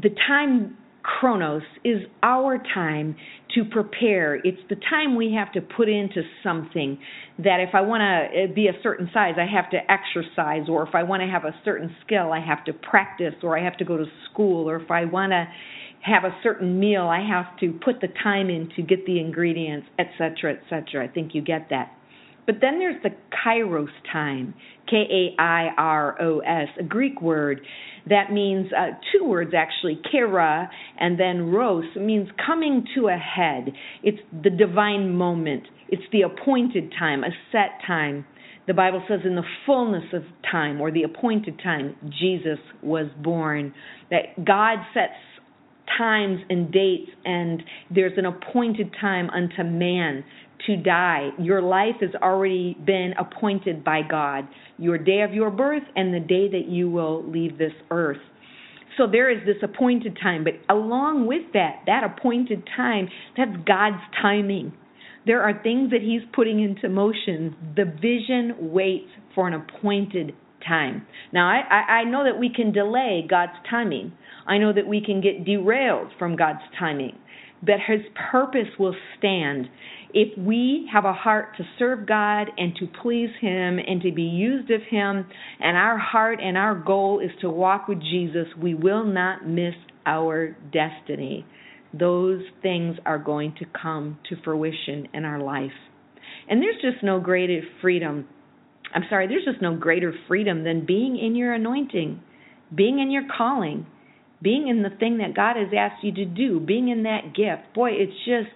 The 0.00 0.10
time 0.28 0.76
chronos 1.08 1.62
is 1.84 2.02
our 2.22 2.58
time 2.74 3.16
to 3.54 3.64
prepare. 3.64 4.36
It's 4.36 4.60
the 4.68 4.76
time 4.90 5.16
we 5.16 5.32
have 5.34 5.52
to 5.52 5.60
put 5.60 5.88
into 5.88 6.22
something 6.42 6.98
that 7.38 7.60
if 7.60 7.74
I 7.74 7.80
want 7.80 8.02
to 8.02 8.44
uh, 8.44 8.54
be 8.54 8.68
a 8.68 8.72
certain 8.82 9.08
size, 9.12 9.34
I 9.38 9.46
have 9.46 9.70
to 9.70 9.78
exercise, 9.90 10.68
or 10.68 10.86
if 10.86 10.94
I 10.94 11.02
want 11.02 11.22
to 11.22 11.28
have 11.28 11.44
a 11.44 11.54
certain 11.64 11.94
skill, 12.04 12.32
I 12.32 12.40
have 12.40 12.64
to 12.66 12.72
practice, 12.72 13.34
or 13.42 13.58
I 13.58 13.64
have 13.64 13.76
to 13.78 13.84
go 13.84 13.96
to 13.96 14.04
school, 14.30 14.68
or 14.68 14.76
if 14.76 14.90
I 14.90 15.06
want 15.06 15.32
to 15.32 15.46
have 16.02 16.24
a 16.24 16.36
certain 16.42 16.78
meal, 16.78 17.02
I 17.02 17.26
have 17.26 17.58
to 17.60 17.78
put 17.84 18.00
the 18.00 18.08
time 18.22 18.50
in 18.50 18.68
to 18.76 18.82
get 18.82 19.04
the 19.06 19.18
ingredients, 19.18 19.86
etc., 19.98 20.56
etc. 20.56 21.04
I 21.04 21.08
think 21.08 21.34
you 21.34 21.42
get 21.42 21.68
that. 21.70 21.97
But 22.48 22.56
then 22.60 22.80
there's 22.80 23.00
the 23.04 23.10
kairos 23.46 23.86
time, 24.12 24.54
K 24.90 24.96
A 24.96 25.40
I 25.40 25.68
R 25.78 26.20
O 26.20 26.40
S, 26.40 26.68
a 26.80 26.82
Greek 26.82 27.22
word 27.22 27.60
that 28.08 28.32
means 28.32 28.68
uh, 28.72 28.92
two 29.12 29.24
words 29.24 29.52
actually, 29.56 30.00
kera 30.12 30.68
and 30.98 31.18
then 31.18 31.50
ros 31.50 31.84
means 31.96 32.28
coming 32.44 32.84
to 32.94 33.08
a 33.08 33.16
head. 33.16 33.72
It's 34.02 34.18
the 34.42 34.50
divine 34.50 35.14
moment. 35.14 35.64
It's 35.88 36.02
the 36.12 36.22
appointed 36.22 36.92
time, 36.98 37.24
a 37.24 37.30
set 37.52 37.86
time. 37.86 38.24
The 38.66 38.74
Bible 38.74 39.02
says 39.08 39.20
in 39.24 39.34
the 39.34 39.44
fullness 39.64 40.04
of 40.12 40.22
time 40.50 40.80
or 40.80 40.90
the 40.90 41.02
appointed 41.02 41.58
time, 41.62 41.96
Jesus 42.20 42.58
was 42.82 43.06
born. 43.22 43.74
That 44.10 44.44
God 44.44 44.78
sets 44.92 45.14
times 45.98 46.40
and 46.48 46.72
dates 46.72 47.10
and 47.24 47.62
there's 47.90 48.16
an 48.16 48.26
appointed 48.26 48.94
time 49.00 49.28
unto 49.30 49.62
man 49.64 50.24
to 50.66 50.76
die. 50.76 51.30
Your 51.38 51.62
life 51.62 51.96
has 52.00 52.10
already 52.22 52.76
been 52.84 53.14
appointed 53.18 53.84
by 53.84 54.02
God, 54.08 54.48
your 54.78 54.98
day 54.98 55.22
of 55.22 55.32
your 55.32 55.50
birth 55.50 55.82
and 55.96 56.14
the 56.14 56.20
day 56.20 56.48
that 56.48 56.68
you 56.68 56.90
will 56.90 57.28
leave 57.28 57.58
this 57.58 57.72
earth. 57.90 58.18
So 58.96 59.06
there 59.10 59.30
is 59.30 59.38
this 59.46 59.56
appointed 59.62 60.18
time, 60.20 60.44
but 60.44 60.54
along 60.68 61.26
with 61.26 61.52
that, 61.54 61.82
that 61.86 62.02
appointed 62.02 62.68
time, 62.76 63.08
that's 63.36 63.52
God's 63.64 64.02
timing. 64.20 64.72
There 65.24 65.42
are 65.42 65.62
things 65.62 65.90
that 65.90 66.00
He's 66.02 66.22
putting 66.34 66.60
into 66.60 66.88
motion. 66.88 67.54
The 67.76 67.84
vision 67.84 68.72
waits 68.72 69.10
for 69.34 69.46
an 69.46 69.54
appointed 69.54 70.34
time. 70.66 71.06
Now, 71.32 71.48
I, 71.48 72.00
I 72.00 72.04
know 72.04 72.24
that 72.24 72.38
we 72.38 72.52
can 72.54 72.72
delay 72.72 73.24
God's 73.28 73.52
timing. 73.68 74.12
I 74.46 74.58
know 74.58 74.72
that 74.72 74.86
we 74.86 75.02
can 75.04 75.20
get 75.20 75.44
derailed 75.44 76.08
from 76.18 76.36
God's 76.36 76.62
timing, 76.78 77.16
but 77.62 77.76
His 77.86 78.00
purpose 78.30 78.68
will 78.78 78.96
stand 79.18 79.68
if 80.14 80.38
we 80.38 80.88
have 80.92 81.04
a 81.04 81.12
heart 81.12 81.56
to 81.58 81.64
serve 81.78 82.06
God 82.06 82.48
and 82.56 82.74
to 82.76 82.86
please 83.02 83.30
Him 83.40 83.78
and 83.78 84.00
to 84.02 84.12
be 84.12 84.22
used 84.22 84.70
of 84.70 84.80
Him, 84.88 85.26
and 85.60 85.76
our 85.76 85.98
heart 85.98 86.38
and 86.42 86.56
our 86.56 86.74
goal 86.74 87.20
is 87.20 87.30
to 87.42 87.50
walk 87.50 87.88
with 87.88 88.00
Jesus, 88.00 88.46
we 88.60 88.74
will 88.74 89.04
not 89.04 89.46
miss 89.46 89.74
our 90.06 90.56
destiny. 90.72 91.44
Those 91.92 92.42
things 92.62 92.96
are 93.04 93.18
going 93.18 93.54
to 93.58 93.66
come 93.80 94.18
to 94.28 94.36
fruition 94.42 95.08
in 95.12 95.24
our 95.24 95.40
life. 95.40 95.72
And 96.48 96.62
there's 96.62 96.80
just 96.80 97.02
no 97.02 97.20
greater 97.20 97.60
freedom. 97.82 98.26
I'm 98.94 99.04
sorry, 99.08 99.26
there's 99.28 99.44
just 99.44 99.62
no 99.62 99.76
greater 99.76 100.14
freedom 100.26 100.64
than 100.64 100.86
being 100.86 101.18
in 101.18 101.34
your 101.34 101.52
anointing, 101.52 102.20
being 102.74 102.98
in 102.98 103.10
your 103.10 103.24
calling, 103.36 103.86
being 104.40 104.68
in 104.68 104.82
the 104.82 104.90
thing 104.98 105.18
that 105.18 105.34
God 105.34 105.56
has 105.56 105.68
asked 105.76 106.02
you 106.04 106.12
to 106.14 106.24
do, 106.24 106.60
being 106.60 106.88
in 106.88 107.02
that 107.02 107.34
gift. 107.34 107.74
Boy, 107.74 107.90
it's 107.92 108.16
just 108.24 108.54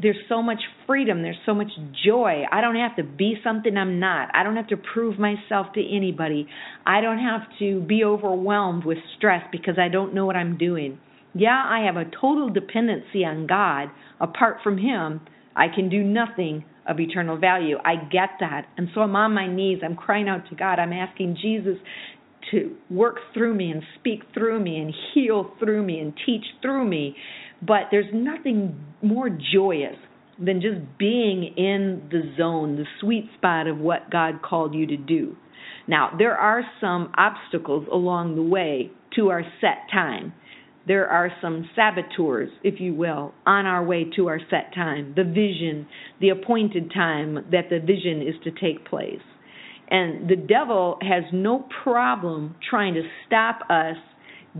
there's 0.00 0.16
so 0.28 0.42
much 0.42 0.60
freedom, 0.86 1.22
there's 1.22 1.38
so 1.46 1.54
much 1.54 1.70
joy. 2.04 2.44
I 2.50 2.60
don't 2.60 2.76
have 2.76 2.96
to 2.96 3.04
be 3.04 3.36
something 3.44 3.76
I'm 3.76 4.00
not. 4.00 4.28
I 4.34 4.42
don't 4.42 4.56
have 4.56 4.68
to 4.68 4.76
prove 4.76 5.18
myself 5.18 5.68
to 5.74 5.96
anybody. 5.96 6.48
I 6.86 7.00
don't 7.00 7.18
have 7.18 7.42
to 7.58 7.80
be 7.80 8.04
overwhelmed 8.04 8.84
with 8.84 8.98
stress 9.16 9.42
because 9.52 9.78
I 9.78 9.88
don't 9.88 10.14
know 10.14 10.26
what 10.26 10.36
I'm 10.36 10.56
doing. 10.56 10.98
Yeah, 11.34 11.62
I 11.66 11.84
have 11.84 11.96
a 11.96 12.10
total 12.20 12.48
dependency 12.48 13.24
on 13.24 13.46
God. 13.46 13.88
Apart 14.20 14.58
from 14.62 14.78
Him, 14.78 15.20
I 15.56 15.66
can 15.68 15.88
do 15.88 16.02
nothing 16.02 16.64
of 16.86 17.00
eternal 17.00 17.38
value. 17.38 17.76
I 17.84 17.96
get 17.96 18.30
that. 18.40 18.66
And 18.76 18.88
so 18.94 19.00
I'm 19.00 19.16
on 19.16 19.34
my 19.34 19.46
knees. 19.46 19.78
I'm 19.84 19.96
crying 19.96 20.28
out 20.28 20.48
to 20.50 20.56
God. 20.56 20.78
I'm 20.78 20.92
asking 20.92 21.38
Jesus 21.40 21.76
to 22.50 22.76
work 22.90 23.16
through 23.32 23.54
me 23.54 23.70
and 23.70 23.82
speak 23.98 24.20
through 24.34 24.60
me 24.60 24.76
and 24.76 24.92
heal 25.14 25.52
through 25.58 25.82
me 25.82 25.98
and 26.00 26.12
teach 26.26 26.44
through 26.60 26.86
me 26.86 27.16
but 27.66 27.88
there's 27.90 28.12
nothing 28.12 28.84
more 29.02 29.30
joyous 29.52 29.96
than 30.38 30.60
just 30.60 30.80
being 30.98 31.54
in 31.56 32.08
the 32.10 32.34
zone, 32.36 32.76
the 32.76 32.84
sweet 33.00 33.28
spot 33.36 33.66
of 33.66 33.78
what 33.78 34.10
God 34.10 34.42
called 34.42 34.74
you 34.74 34.86
to 34.86 34.96
do. 34.96 35.36
Now, 35.86 36.10
there 36.18 36.36
are 36.36 36.62
some 36.80 37.12
obstacles 37.16 37.86
along 37.92 38.34
the 38.34 38.42
way 38.42 38.90
to 39.16 39.28
our 39.28 39.42
set 39.60 39.88
time. 39.92 40.32
There 40.86 41.08
are 41.08 41.30
some 41.40 41.68
saboteurs, 41.74 42.50
if 42.62 42.80
you 42.80 42.94
will, 42.94 43.32
on 43.46 43.66
our 43.66 43.84
way 43.84 44.06
to 44.16 44.28
our 44.28 44.40
set 44.50 44.74
time, 44.74 45.14
the 45.16 45.24
vision, 45.24 45.86
the 46.20 46.28
appointed 46.30 46.92
time 46.92 47.36
that 47.52 47.70
the 47.70 47.80
vision 47.80 48.22
is 48.22 48.34
to 48.44 48.50
take 48.50 48.86
place. 48.86 49.22
And 49.90 50.28
the 50.28 50.36
devil 50.36 50.98
has 51.02 51.24
no 51.32 51.66
problem 51.82 52.56
trying 52.68 52.94
to 52.94 53.02
stop 53.26 53.60
us 53.70 53.96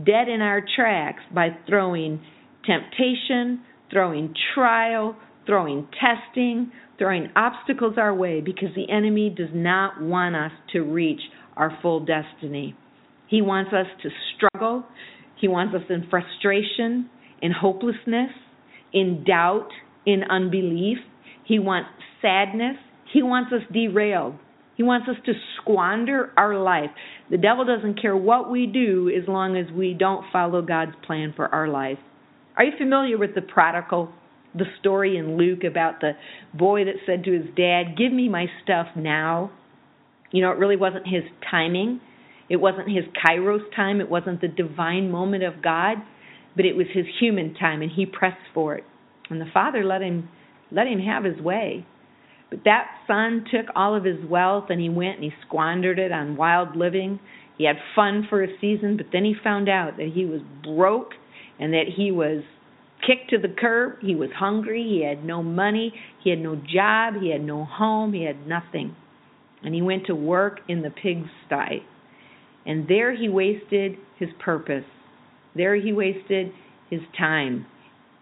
dead 0.03 0.27
in 0.27 0.41
our 0.41 0.63
tracks 0.75 1.21
by 1.33 1.49
throwing 1.67 2.21
temptation, 2.65 3.61
throwing 3.91 4.33
trial, 4.53 5.15
throwing 5.45 5.87
testing, 5.99 6.71
throwing 6.97 7.29
obstacles 7.35 7.95
our 7.97 8.13
way 8.13 8.41
because 8.41 8.69
the 8.75 8.89
enemy 8.91 9.33
does 9.35 9.49
not 9.53 10.01
want 10.01 10.35
us 10.35 10.51
to 10.73 10.81
reach 10.81 11.21
our 11.55 11.77
full 11.81 12.05
destiny. 12.05 12.75
He 13.27 13.41
wants 13.41 13.71
us 13.73 13.87
to 14.03 14.09
struggle. 14.35 14.85
He 15.39 15.47
wants 15.47 15.75
us 15.75 15.83
in 15.89 16.07
frustration, 16.09 17.09
in 17.41 17.51
hopelessness, 17.51 18.31
in 18.93 19.23
doubt, 19.25 19.69
in 20.05 20.23
unbelief. 20.23 20.97
He 21.45 21.59
wants 21.59 21.89
sadness. 22.21 22.77
He 23.13 23.21
wants 23.21 23.51
us 23.53 23.61
derailed. 23.71 24.35
He 24.75 24.83
wants 24.83 25.07
us 25.07 25.15
to 25.25 25.33
squander 25.57 26.31
our 26.35 26.57
life. 26.57 26.89
The 27.31 27.37
devil 27.37 27.65
doesn't 27.65 28.01
care 28.01 28.15
what 28.15 28.51
we 28.51 28.65
do 28.65 29.09
as 29.09 29.27
long 29.27 29.55
as 29.55 29.71
we 29.71 29.93
don't 29.93 30.25
follow 30.33 30.61
God's 30.61 30.91
plan 31.05 31.33
for 31.35 31.47
our 31.47 31.67
life. 31.67 31.97
Are 32.57 32.63
you 32.63 32.73
familiar 32.77 33.17
with 33.17 33.35
the 33.35 33.41
prodigal? 33.41 34.11
The 34.53 34.65
story 34.79 35.17
in 35.17 35.37
Luke 35.37 35.63
about 35.65 35.99
the 35.99 36.11
boy 36.53 36.85
that 36.85 36.95
said 37.05 37.23
to 37.25 37.31
his 37.31 37.45
dad, 37.57 37.97
Give 37.97 38.11
me 38.11 38.29
my 38.29 38.45
stuff 38.63 38.87
now. 38.95 39.51
You 40.31 40.41
know, 40.41 40.51
it 40.51 40.57
really 40.57 40.77
wasn't 40.77 41.05
his 41.05 41.23
timing. 41.49 41.99
It 42.49 42.57
wasn't 42.57 42.89
his 42.89 43.05
kairos 43.25 43.63
time. 43.75 43.99
It 44.01 44.09
wasn't 44.09 44.41
the 44.41 44.47
divine 44.47 45.09
moment 45.09 45.43
of 45.43 45.61
God, 45.61 45.97
but 46.55 46.65
it 46.65 46.75
was 46.75 46.87
his 46.93 47.05
human 47.19 47.53
time, 47.55 47.81
and 47.81 47.91
he 47.91 48.05
pressed 48.05 48.37
for 48.53 48.75
it. 48.75 48.83
And 49.29 49.41
the 49.41 49.49
father 49.53 49.83
let 49.83 50.01
him 50.01 50.29
let 50.71 50.87
him 50.87 50.99
have 50.99 51.23
his 51.23 51.39
way. 51.39 51.85
But 52.49 52.59
that 52.65 52.87
son 53.07 53.45
took 53.51 53.67
all 53.75 53.95
of 53.95 54.03
his 54.03 54.23
wealth 54.29 54.65
and 54.69 54.79
he 54.79 54.89
went 54.89 55.15
and 55.15 55.23
he 55.23 55.31
squandered 55.45 55.99
it 55.99 56.11
on 56.11 56.37
wild 56.37 56.75
living. 56.75 57.19
He 57.57 57.65
had 57.65 57.77
fun 57.95 58.27
for 58.29 58.43
a 58.43 58.47
season, 58.59 58.97
but 58.97 59.07
then 59.11 59.23
he 59.23 59.35
found 59.43 59.69
out 59.69 59.97
that 59.97 60.11
he 60.13 60.25
was 60.25 60.41
broke 60.63 61.11
and 61.59 61.73
that 61.73 61.85
he 61.95 62.11
was 62.11 62.43
kicked 63.05 63.29
to 63.29 63.37
the 63.37 63.53
curb. 63.53 63.99
He 64.01 64.15
was 64.15 64.29
hungry. 64.37 64.83
He 64.83 65.03
had 65.03 65.23
no 65.23 65.41
money. 65.41 65.93
He 66.23 66.29
had 66.29 66.39
no 66.39 66.55
job. 66.55 67.15
He 67.21 67.31
had 67.31 67.43
no 67.43 67.65
home. 67.65 68.13
He 68.13 68.23
had 68.23 68.47
nothing. 68.47 68.95
And 69.63 69.73
he 69.73 69.81
went 69.81 70.07
to 70.07 70.15
work 70.15 70.59
in 70.67 70.81
the 70.81 70.89
pigsty. 70.89 71.83
And 72.65 72.87
there 72.87 73.15
he 73.15 73.29
wasted 73.29 73.93
his 74.17 74.29
purpose. 74.43 74.85
There 75.55 75.75
he 75.75 75.93
wasted 75.93 76.51
his 76.89 77.01
time. 77.17 77.65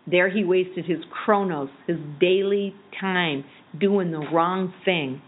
There 0.05 0.29
he 0.29 0.43
wasted 0.43 0.85
his 0.85 0.99
chronos, 1.09 1.69
his 1.87 1.97
daily 2.19 2.75
time, 2.99 3.45
doing 3.79 4.11
the 4.11 4.27
wrong 4.33 4.73
thing. 4.83 5.21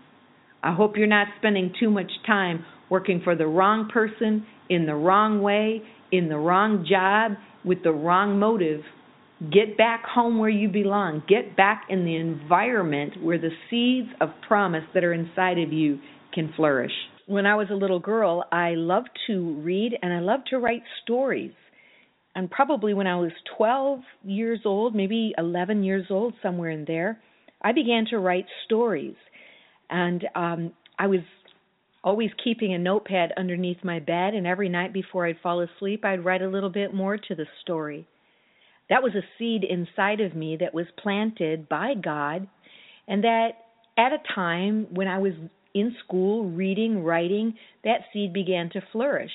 I 0.61 0.73
hope 0.73 0.97
you're 0.97 1.07
not 1.07 1.27
spending 1.37 1.73
too 1.79 1.89
much 1.89 2.11
time 2.25 2.65
working 2.89 3.21
for 3.23 3.35
the 3.35 3.47
wrong 3.47 3.89
person, 3.91 4.45
in 4.69 4.85
the 4.85 4.95
wrong 4.95 5.41
way, 5.41 5.81
in 6.11 6.27
the 6.27 6.37
wrong 6.37 6.85
job, 6.89 7.33
with 7.63 7.83
the 7.83 7.91
wrong 7.91 8.39
motive, 8.39 8.81
get 9.51 9.77
back 9.77 10.03
home 10.05 10.39
where 10.39 10.49
you 10.49 10.69
belong. 10.69 11.23
Get 11.27 11.57
back 11.57 11.85
in 11.89 12.05
the 12.05 12.15
environment 12.15 13.23
where 13.23 13.37
the 13.37 13.49
seeds 13.69 14.09
of 14.21 14.29
promise 14.47 14.83
that 14.93 15.03
are 15.03 15.13
inside 15.13 15.59
of 15.59 15.73
you 15.73 15.99
can 16.33 16.53
flourish. 16.55 16.91
When 17.27 17.45
I 17.45 17.55
was 17.55 17.67
a 17.71 17.75
little 17.75 17.99
girl, 17.99 18.43
I 18.51 18.75
loved 18.75 19.09
to 19.27 19.53
read 19.61 19.97
and 20.01 20.13
I 20.13 20.19
loved 20.19 20.47
to 20.49 20.59
write 20.59 20.83
stories. 21.03 21.53
And 22.35 22.51
probably 22.51 22.93
when 22.93 23.07
I 23.07 23.15
was 23.15 23.31
12 23.57 23.99
years 24.23 24.59
old, 24.65 24.93
maybe 24.93 25.33
11 25.37 25.83
years 25.83 26.05
old, 26.09 26.33
somewhere 26.43 26.69
in 26.69 26.85
there, 26.85 27.19
I 27.61 27.71
began 27.71 28.05
to 28.11 28.19
write 28.19 28.45
stories. 28.65 29.15
And 29.89 30.25
um, 30.35 30.73
I 30.99 31.07
was 31.07 31.21
always 32.03 32.29
keeping 32.43 32.73
a 32.73 32.77
notepad 32.77 33.31
underneath 33.37 33.83
my 33.83 33.99
bed, 33.99 34.35
and 34.35 34.45
every 34.45 34.69
night 34.69 34.93
before 34.93 35.25
I'd 35.25 35.39
fall 35.41 35.61
asleep, 35.61 36.05
I'd 36.05 36.23
write 36.23 36.43
a 36.43 36.47
little 36.47 36.69
bit 36.69 36.93
more 36.93 37.17
to 37.17 37.35
the 37.35 37.47
story. 37.63 38.07
That 38.89 39.01
was 39.01 39.13
a 39.15 39.25
seed 39.39 39.63
inside 39.63 40.21
of 40.21 40.35
me 40.35 40.57
that 40.59 40.73
was 40.73 40.85
planted 41.01 41.67
by 41.67 41.95
God, 41.95 42.47
and 43.07 43.23
that 43.23 43.49
at 43.97 44.11
a 44.11 44.19
time 44.35 44.87
when 44.91 45.07
I 45.07 45.17
was 45.17 45.33
in 45.75 45.95
school 46.03 46.49
reading, 46.49 47.03
writing, 47.03 47.53
that 47.83 47.99
seed 48.11 48.33
began 48.33 48.71
to 48.71 48.81
flourish. 48.91 49.31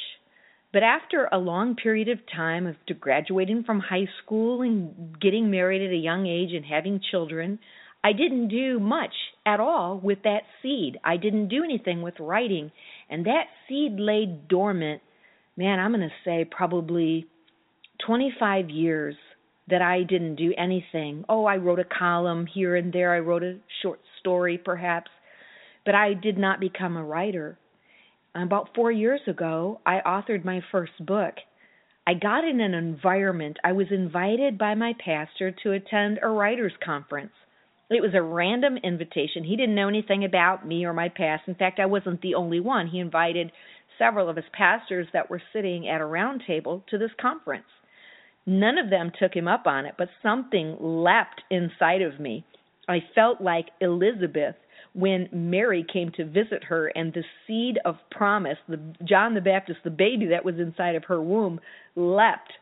But 0.72 0.82
after 0.82 1.28
a 1.30 1.38
long 1.38 1.76
period 1.76 2.08
of 2.08 2.18
time 2.34 2.66
of 2.66 2.76
graduating 2.98 3.64
from 3.64 3.80
high 3.80 4.08
school 4.22 4.62
and 4.62 5.20
getting 5.20 5.50
married 5.50 5.86
at 5.86 5.92
a 5.92 5.96
young 5.96 6.26
age 6.26 6.52
and 6.52 6.64
having 6.64 7.00
children, 7.10 7.58
I 8.02 8.12
didn't 8.12 8.48
do 8.48 8.80
much 8.80 9.12
at 9.44 9.60
all 9.60 10.00
with 10.02 10.22
that 10.24 10.42
seed. 10.62 10.98
I 11.04 11.16
didn't 11.16 11.48
do 11.48 11.62
anything 11.62 12.02
with 12.02 12.14
writing. 12.18 12.72
And 13.10 13.26
that 13.26 13.44
seed 13.68 13.98
lay 13.98 14.26
dormant, 14.48 15.02
man, 15.56 15.78
I'm 15.78 15.92
going 15.92 16.08
to 16.08 16.14
say 16.24 16.48
probably 16.50 17.26
25 18.06 18.70
years 18.70 19.16
that 19.68 19.82
I 19.82 20.04
didn't 20.04 20.36
do 20.36 20.54
anything. 20.56 21.24
Oh, 21.28 21.44
I 21.44 21.56
wrote 21.56 21.78
a 21.78 21.84
column 21.84 22.46
here 22.46 22.76
and 22.76 22.92
there, 22.92 23.12
I 23.12 23.18
wrote 23.18 23.42
a 23.42 23.58
short 23.82 24.00
story 24.20 24.56
perhaps, 24.56 25.10
but 25.90 25.96
I 25.96 26.14
did 26.14 26.38
not 26.38 26.60
become 26.60 26.96
a 26.96 27.02
writer 27.02 27.58
about 28.32 28.76
four 28.76 28.92
years 28.92 29.22
ago, 29.26 29.80
I 29.84 29.98
authored 30.06 30.44
my 30.44 30.60
first 30.70 30.92
book. 31.04 31.34
I 32.06 32.14
got 32.14 32.44
in 32.44 32.60
an 32.60 32.74
environment, 32.74 33.56
I 33.64 33.72
was 33.72 33.88
invited 33.90 34.56
by 34.56 34.76
my 34.76 34.92
pastor 35.04 35.52
to 35.64 35.72
attend 35.72 36.20
a 36.22 36.28
writer's 36.28 36.74
conference. 36.84 37.32
It 37.90 38.00
was 38.00 38.12
a 38.14 38.22
random 38.22 38.76
invitation. 38.76 39.42
He 39.42 39.56
didn't 39.56 39.74
know 39.74 39.88
anything 39.88 40.24
about 40.24 40.64
me 40.64 40.84
or 40.84 40.92
my 40.92 41.08
past. 41.08 41.48
In 41.48 41.56
fact, 41.56 41.80
I 41.80 41.86
wasn't 41.86 42.22
the 42.22 42.36
only 42.36 42.60
one. 42.60 42.86
He 42.86 43.00
invited 43.00 43.50
several 43.98 44.28
of 44.28 44.36
his 44.36 44.44
pastors 44.52 45.08
that 45.12 45.28
were 45.28 45.42
sitting 45.52 45.88
at 45.88 46.00
a 46.00 46.06
round 46.06 46.44
table 46.46 46.84
to 46.90 46.98
this 46.98 47.10
conference. 47.20 47.64
None 48.46 48.78
of 48.78 48.90
them 48.90 49.10
took 49.18 49.34
him 49.34 49.48
up 49.48 49.66
on 49.66 49.86
it, 49.86 49.96
but 49.98 50.08
something 50.22 50.76
leapt 50.78 51.42
inside 51.50 52.02
of 52.02 52.20
me. 52.20 52.44
I 52.88 53.00
felt 53.12 53.40
like 53.40 53.66
Elizabeth 53.80 54.54
when 54.92 55.28
Mary 55.32 55.84
came 55.90 56.10
to 56.16 56.24
visit 56.24 56.64
her 56.64 56.88
and 56.88 57.12
the 57.12 57.24
seed 57.46 57.78
of 57.84 57.96
promise, 58.10 58.58
the 58.68 58.80
John 59.04 59.34
the 59.34 59.40
Baptist, 59.40 59.80
the 59.84 59.90
baby 59.90 60.26
that 60.26 60.44
was 60.44 60.56
inside 60.58 60.96
of 60.96 61.04
her 61.04 61.22
womb, 61.22 61.60
leapt 61.94 62.52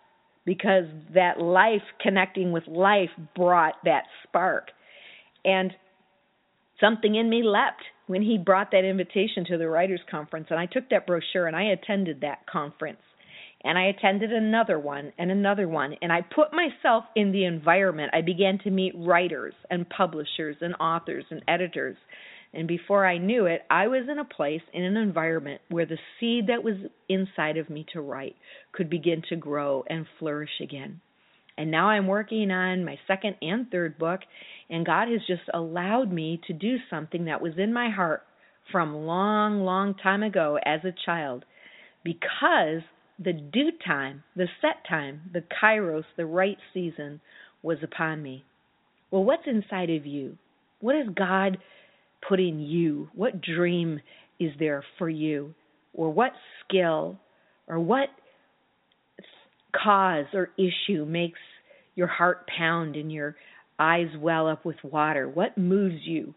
because 0.45 0.85
that 1.15 1.41
life 1.41 1.83
connecting 2.01 2.53
with 2.53 2.67
life 2.67 3.11
brought 3.35 3.75
that 3.85 4.05
spark. 4.25 4.71
And 5.45 5.73
something 6.81 7.15
in 7.15 7.29
me 7.29 7.43
leapt 7.43 7.83
when 8.07 8.23
he 8.23 8.39
brought 8.39 8.71
that 8.71 8.85
invitation 8.85 9.45
to 9.47 9.59
the 9.59 9.69
writers 9.69 10.01
conference 10.11 10.47
and 10.51 10.59
I 10.59 10.67
took 10.67 10.89
that 10.91 11.07
brochure 11.07 11.47
and 11.47 11.57
I 11.57 11.65
attended 11.65 12.23
that 12.23 12.47
conference 12.47 13.01
and 13.65 13.77
I 13.77 13.87
attended 13.87 14.33
another 14.33 14.79
one 14.79 15.13
and 15.19 15.31
another 15.31 15.67
one, 15.69 15.95
and 16.01 16.13
I 16.13 16.21
put 16.23 16.53
myself 16.53 17.05
in 17.17 17.33
the 17.33 17.45
environment. 17.45 18.11
I 18.15 18.21
began 18.21 18.59
to 18.61 18.71
meet 18.71 18.95
writers 18.97 19.55
and 19.71 19.89
publishers 19.89 20.57
and 20.61 20.75
authors 20.77 21.25
and 21.31 21.43
editors. 21.49 21.97
And 22.55 22.69
before 22.69 23.05
I 23.05 23.19
knew 23.19 23.47
it, 23.47 23.63
I 23.69 23.89
was 23.89 24.09
in 24.11 24.19
a 24.19 24.25
place, 24.25 24.63
in 24.73 24.85
an 24.85 24.97
environment 24.97 25.61
where 25.69 25.87
the 25.87 25.99
seed 26.19 26.47
that 26.47 26.63
was 26.63 26.77
inside 27.09 27.57
of 27.57 27.69
me 27.69 27.85
to 27.93 28.01
write 28.01 28.37
could 28.73 28.89
begin 28.89 29.23
to 29.29 29.37
grow 29.37 29.85
and 29.91 30.07
flourish 30.19 30.61
again. 30.63 31.01
And 31.59 31.73
now 31.73 31.89
I'm 31.91 32.07
working 32.07 32.53
on 32.53 32.85
my 32.85 32.97
second 33.09 33.35
and 33.43 33.69
third 33.69 33.99
book, 33.99 34.21
and 34.71 34.87
God 34.87 35.09
has 35.09 35.21
just 35.27 35.43
allowed 35.53 36.13
me 36.13 36.41
to 36.47 36.53
do 36.53 36.77
something 36.89 37.25
that 37.25 37.43
was 37.43 37.55
in 37.59 37.73
my 37.73 37.91
heart 37.91 38.23
from 38.71 38.95
long, 38.95 39.63
long 39.63 39.95
time 39.95 40.23
ago 40.23 40.59
as 40.65 40.81
a 40.85 40.95
child 41.05 41.45
because 42.05 42.83
the 43.19 43.33
due 43.33 43.71
time, 43.85 44.23
the 44.37 44.47
set 44.61 44.89
time, 44.89 45.23
the 45.33 45.43
kairos, 45.63 46.05
the 46.17 46.27
right 46.27 46.59
season 46.73 47.21
was 47.63 47.79
upon 47.83 48.23
me. 48.23 48.45
Well, 49.11 49.25
what's 49.25 49.47
inside 49.47 49.91
of 49.91 50.07
you? 50.07 50.37
What 50.81 50.95
has 50.95 51.09
God 51.15 51.59
put 52.27 52.39
in 52.41 52.61
you? 52.61 53.09
What 53.15 53.41
dream 53.41 54.01
is 54.39 54.53
there 54.59 54.85
for 54.99 55.09
you? 55.09 55.55
Or 55.93 56.11
what 56.11 56.33
skill 56.65 57.19
or 57.67 57.81
what 57.81 58.09
cause 59.75 60.27
or 60.33 60.51
issue 60.57 61.05
makes 61.05 61.39
your 61.95 62.07
heart 62.07 62.47
pound 62.57 62.97
and 62.97 63.11
your 63.11 63.37
eyes 63.79 64.09
well 64.19 64.47
up 64.47 64.65
with 64.65 64.77
water? 64.83 65.29
What 65.29 65.59
moves 65.59 66.03
you? 66.05 66.35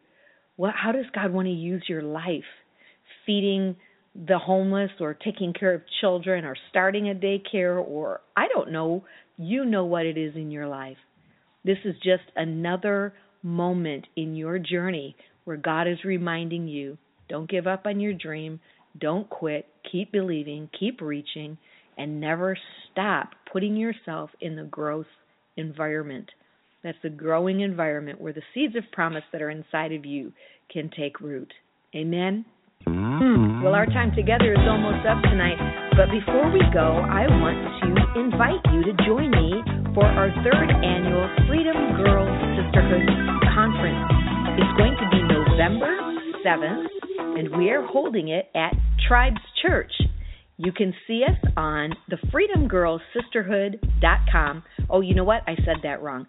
What 0.55 0.73
how 0.75 0.91
does 0.91 1.05
God 1.13 1.31
want 1.31 1.47
to 1.47 1.53
use 1.53 1.83
your 1.87 2.01
life? 2.01 2.43
Feeding 3.25 3.75
the 4.15 4.37
homeless 4.37 4.91
or 4.99 5.13
taking 5.13 5.53
care 5.53 5.73
of 5.73 5.81
children 6.01 6.43
or 6.45 6.55
starting 6.69 7.09
a 7.09 7.15
daycare 7.15 7.77
or 7.85 8.21
I 8.35 8.47
don't 8.53 8.71
know, 8.71 9.05
you 9.37 9.65
know 9.65 9.85
what 9.85 10.05
it 10.05 10.17
is 10.17 10.35
in 10.35 10.51
your 10.51 10.67
life. 10.67 10.97
This 11.63 11.77
is 11.85 11.95
just 11.97 12.23
another 12.35 13.13
moment 13.43 14.05
in 14.15 14.35
your 14.35 14.59
journey 14.59 15.15
where 15.45 15.57
God 15.57 15.87
is 15.87 16.03
reminding 16.03 16.67
you 16.67 16.97
don't 17.29 17.49
give 17.49 17.65
up 17.65 17.85
on 17.85 17.99
your 17.99 18.13
dream, 18.13 18.59
don't 18.99 19.29
quit, 19.29 19.65
keep 19.89 20.11
believing, 20.11 20.69
keep 20.77 20.99
reaching, 20.99 21.57
and 21.97 22.19
never 22.19 22.57
stop 22.91 23.29
putting 23.51 23.77
yourself 23.77 24.29
in 24.41 24.55
the 24.55 24.63
growth 24.63 25.05
environment. 25.55 26.29
That's 26.83 26.97
the 27.03 27.09
growing 27.09 27.61
environment 27.61 28.19
where 28.19 28.33
the 28.33 28.41
seeds 28.53 28.75
of 28.75 28.83
promise 28.91 29.23
that 29.31 29.41
are 29.41 29.49
inside 29.49 29.93
of 29.93 30.05
you 30.05 30.33
can 30.71 30.89
take 30.97 31.21
root. 31.21 31.53
Amen. 31.95 32.45
Hmm. 33.21 33.61
Well, 33.61 33.77
our 33.77 33.85
time 33.85 34.09
together 34.15 34.51
is 34.51 34.65
almost 34.65 35.05
up 35.05 35.21
tonight, 35.21 35.61
but 35.93 36.09
before 36.09 36.49
we 36.49 36.57
go, 36.73 37.05
I 37.05 37.29
want 37.29 37.53
to 37.85 37.93
invite 38.17 38.65
you 38.73 38.81
to 38.81 38.97
join 39.05 39.29
me 39.29 39.61
for 39.93 40.01
our 40.05 40.33
third 40.41 40.73
annual 40.73 41.29
Freedom 41.45 42.01
Girls 42.01 42.33
Sisterhood 42.57 43.05
Conference. 43.53 44.09
It's 44.57 44.73
going 44.73 44.97
to 44.97 45.05
be 45.13 45.21
November 45.21 45.93
7th, 46.41 46.89
and 47.37 47.53
we 47.55 47.69
are 47.69 47.85
holding 47.85 48.29
it 48.29 48.49
at 48.55 48.73
Tribes 49.07 49.37
Church. 49.61 49.93
You 50.57 50.71
can 50.71 50.91
see 51.05 51.23
us 51.23 51.37
on 51.55 51.93
the 52.09 52.17
freedomgirlsisterhood.com. 52.33 54.63
Oh, 54.89 55.01
you 55.01 55.13
know 55.13 55.25
what? 55.25 55.43
I 55.45 55.53
said 55.57 55.77
that 55.83 56.01
wrong. 56.01 56.25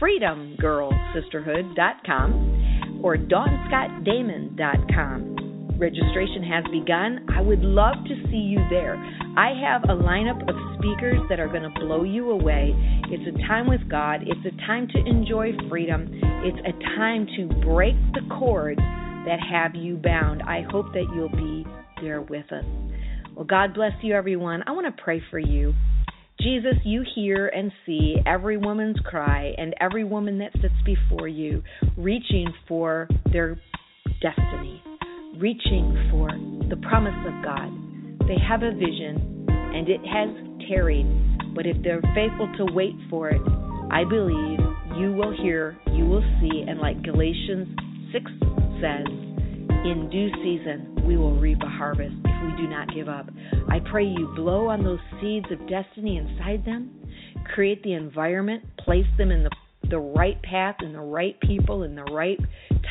freedomgirlsisterhood.com 0.00 3.00
or 3.02 3.16
dawnscottdamon.com. 3.16 5.45
Registration 5.78 6.42
has 6.42 6.64
begun. 6.72 7.26
I 7.36 7.42
would 7.42 7.60
love 7.60 7.96
to 8.08 8.14
see 8.30 8.38
you 8.38 8.58
there. 8.70 8.96
I 9.36 9.52
have 9.60 9.84
a 9.84 10.02
lineup 10.02 10.40
of 10.48 10.56
speakers 10.78 11.20
that 11.28 11.38
are 11.38 11.48
going 11.48 11.64
to 11.64 11.80
blow 11.80 12.02
you 12.02 12.30
away. 12.30 12.72
It's 13.10 13.36
a 13.36 13.46
time 13.46 13.68
with 13.68 13.86
God, 13.90 14.22
it's 14.22 14.40
a 14.46 14.66
time 14.66 14.88
to 14.88 14.98
enjoy 14.98 15.52
freedom, 15.68 16.08
it's 16.44 16.58
a 16.64 16.72
time 16.96 17.26
to 17.36 17.48
break 17.66 17.94
the 18.14 18.22
cords 18.38 18.80
that 19.26 19.38
have 19.50 19.74
you 19.74 19.96
bound. 19.96 20.42
I 20.42 20.62
hope 20.70 20.86
that 20.94 21.04
you'll 21.14 21.28
be 21.28 21.66
there 22.00 22.22
with 22.22 22.50
us. 22.52 22.64
Well, 23.34 23.44
God 23.44 23.74
bless 23.74 23.92
you, 24.00 24.14
everyone. 24.14 24.62
I 24.66 24.72
want 24.72 24.86
to 24.86 25.02
pray 25.02 25.20
for 25.30 25.38
you. 25.38 25.74
Jesus, 26.40 26.76
you 26.84 27.04
hear 27.14 27.48
and 27.48 27.70
see 27.84 28.16
every 28.24 28.56
woman's 28.56 28.98
cry 29.04 29.52
and 29.58 29.74
every 29.78 30.04
woman 30.04 30.38
that 30.38 30.52
sits 30.54 30.74
before 30.86 31.28
you, 31.28 31.62
reaching 31.98 32.46
for 32.66 33.08
their 33.30 33.60
destiny 34.22 34.82
reaching 35.38 36.08
for 36.10 36.28
the 36.68 36.76
promise 36.88 37.16
of 37.26 37.44
God. 37.44 37.70
They 38.26 38.36
have 38.48 38.62
a 38.62 38.72
vision 38.72 39.46
and 39.48 39.88
it 39.88 40.00
has 40.06 40.30
tarried, 40.68 41.06
but 41.54 41.66
if 41.66 41.76
they're 41.82 42.02
faithful 42.14 42.50
to 42.58 42.72
wait 42.72 42.94
for 43.10 43.28
it, 43.28 43.40
I 43.90 44.04
believe 44.04 44.58
you 44.98 45.12
will 45.12 45.36
hear, 45.42 45.78
you 45.92 46.06
will 46.06 46.24
see, 46.40 46.64
and 46.66 46.80
like 46.80 47.02
Galatians 47.02 47.68
6 48.12 48.24
says, 48.80 49.06
in 49.84 50.08
due 50.10 50.30
season 50.42 51.04
we 51.06 51.16
will 51.16 51.38
reap 51.38 51.58
a 51.62 51.68
harvest 51.68 52.14
if 52.24 52.44
we 52.44 52.62
do 52.62 52.68
not 52.68 52.92
give 52.94 53.08
up. 53.08 53.28
I 53.68 53.78
pray 53.90 54.04
you 54.04 54.32
blow 54.34 54.68
on 54.68 54.82
those 54.82 54.98
seeds 55.20 55.46
of 55.52 55.68
destiny 55.68 56.16
inside 56.16 56.64
them, 56.64 56.90
create 57.54 57.82
the 57.82 57.92
environment, 57.92 58.64
place 58.78 59.06
them 59.18 59.30
in 59.30 59.42
the 59.42 59.50
the 59.90 59.98
right 59.98 60.40
path 60.42 60.76
and 60.80 60.94
the 60.94 61.00
right 61.00 61.38
people 61.40 61.82
and 61.82 61.96
the 61.96 62.04
right 62.04 62.38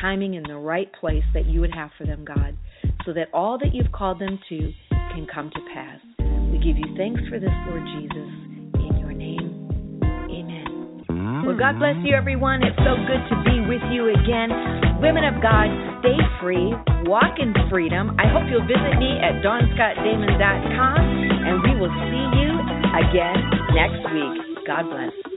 timing 0.00 0.36
and 0.36 0.46
the 0.46 0.56
right 0.56 0.92
place 1.00 1.24
that 1.34 1.46
you 1.46 1.60
would 1.60 1.74
have 1.74 1.90
for 1.98 2.06
them, 2.06 2.24
God, 2.24 2.56
so 3.04 3.12
that 3.12 3.28
all 3.32 3.58
that 3.58 3.74
you've 3.74 3.92
called 3.92 4.20
them 4.20 4.38
to 4.48 4.72
can 4.90 5.26
come 5.32 5.50
to 5.50 5.60
pass. 5.72 6.00
We 6.52 6.58
give 6.58 6.76
you 6.76 6.96
thanks 6.96 7.20
for 7.28 7.38
this, 7.38 7.52
Lord 7.68 7.84
Jesus. 7.96 8.28
In 8.80 8.96
your 9.00 9.12
name, 9.12 9.70
amen. 10.30 11.44
Well, 11.44 11.56
God 11.56 11.78
bless 11.78 11.96
you, 12.04 12.14
everyone. 12.14 12.62
It's 12.62 12.76
so 12.78 12.96
good 13.08 13.22
to 13.28 13.36
be 13.44 13.60
with 13.68 13.82
you 13.92 14.12
again. 14.12 14.50
Women 15.00 15.24
of 15.24 15.42
God, 15.42 15.68
stay 16.00 16.16
free, 16.40 16.72
walk 17.04 17.38
in 17.38 17.52
freedom. 17.70 18.16
I 18.18 18.28
hope 18.32 18.48
you'll 18.48 18.66
visit 18.66 18.96
me 18.98 19.16
at 19.20 19.44
dawnscottdamon.com, 19.44 21.00
and 21.44 21.56
we 21.62 21.72
will 21.80 21.92
see 22.08 22.24
you 22.40 22.50
again 22.96 23.38
next 23.74 24.02
week. 24.12 24.66
God 24.66 24.88
bless. 24.88 25.35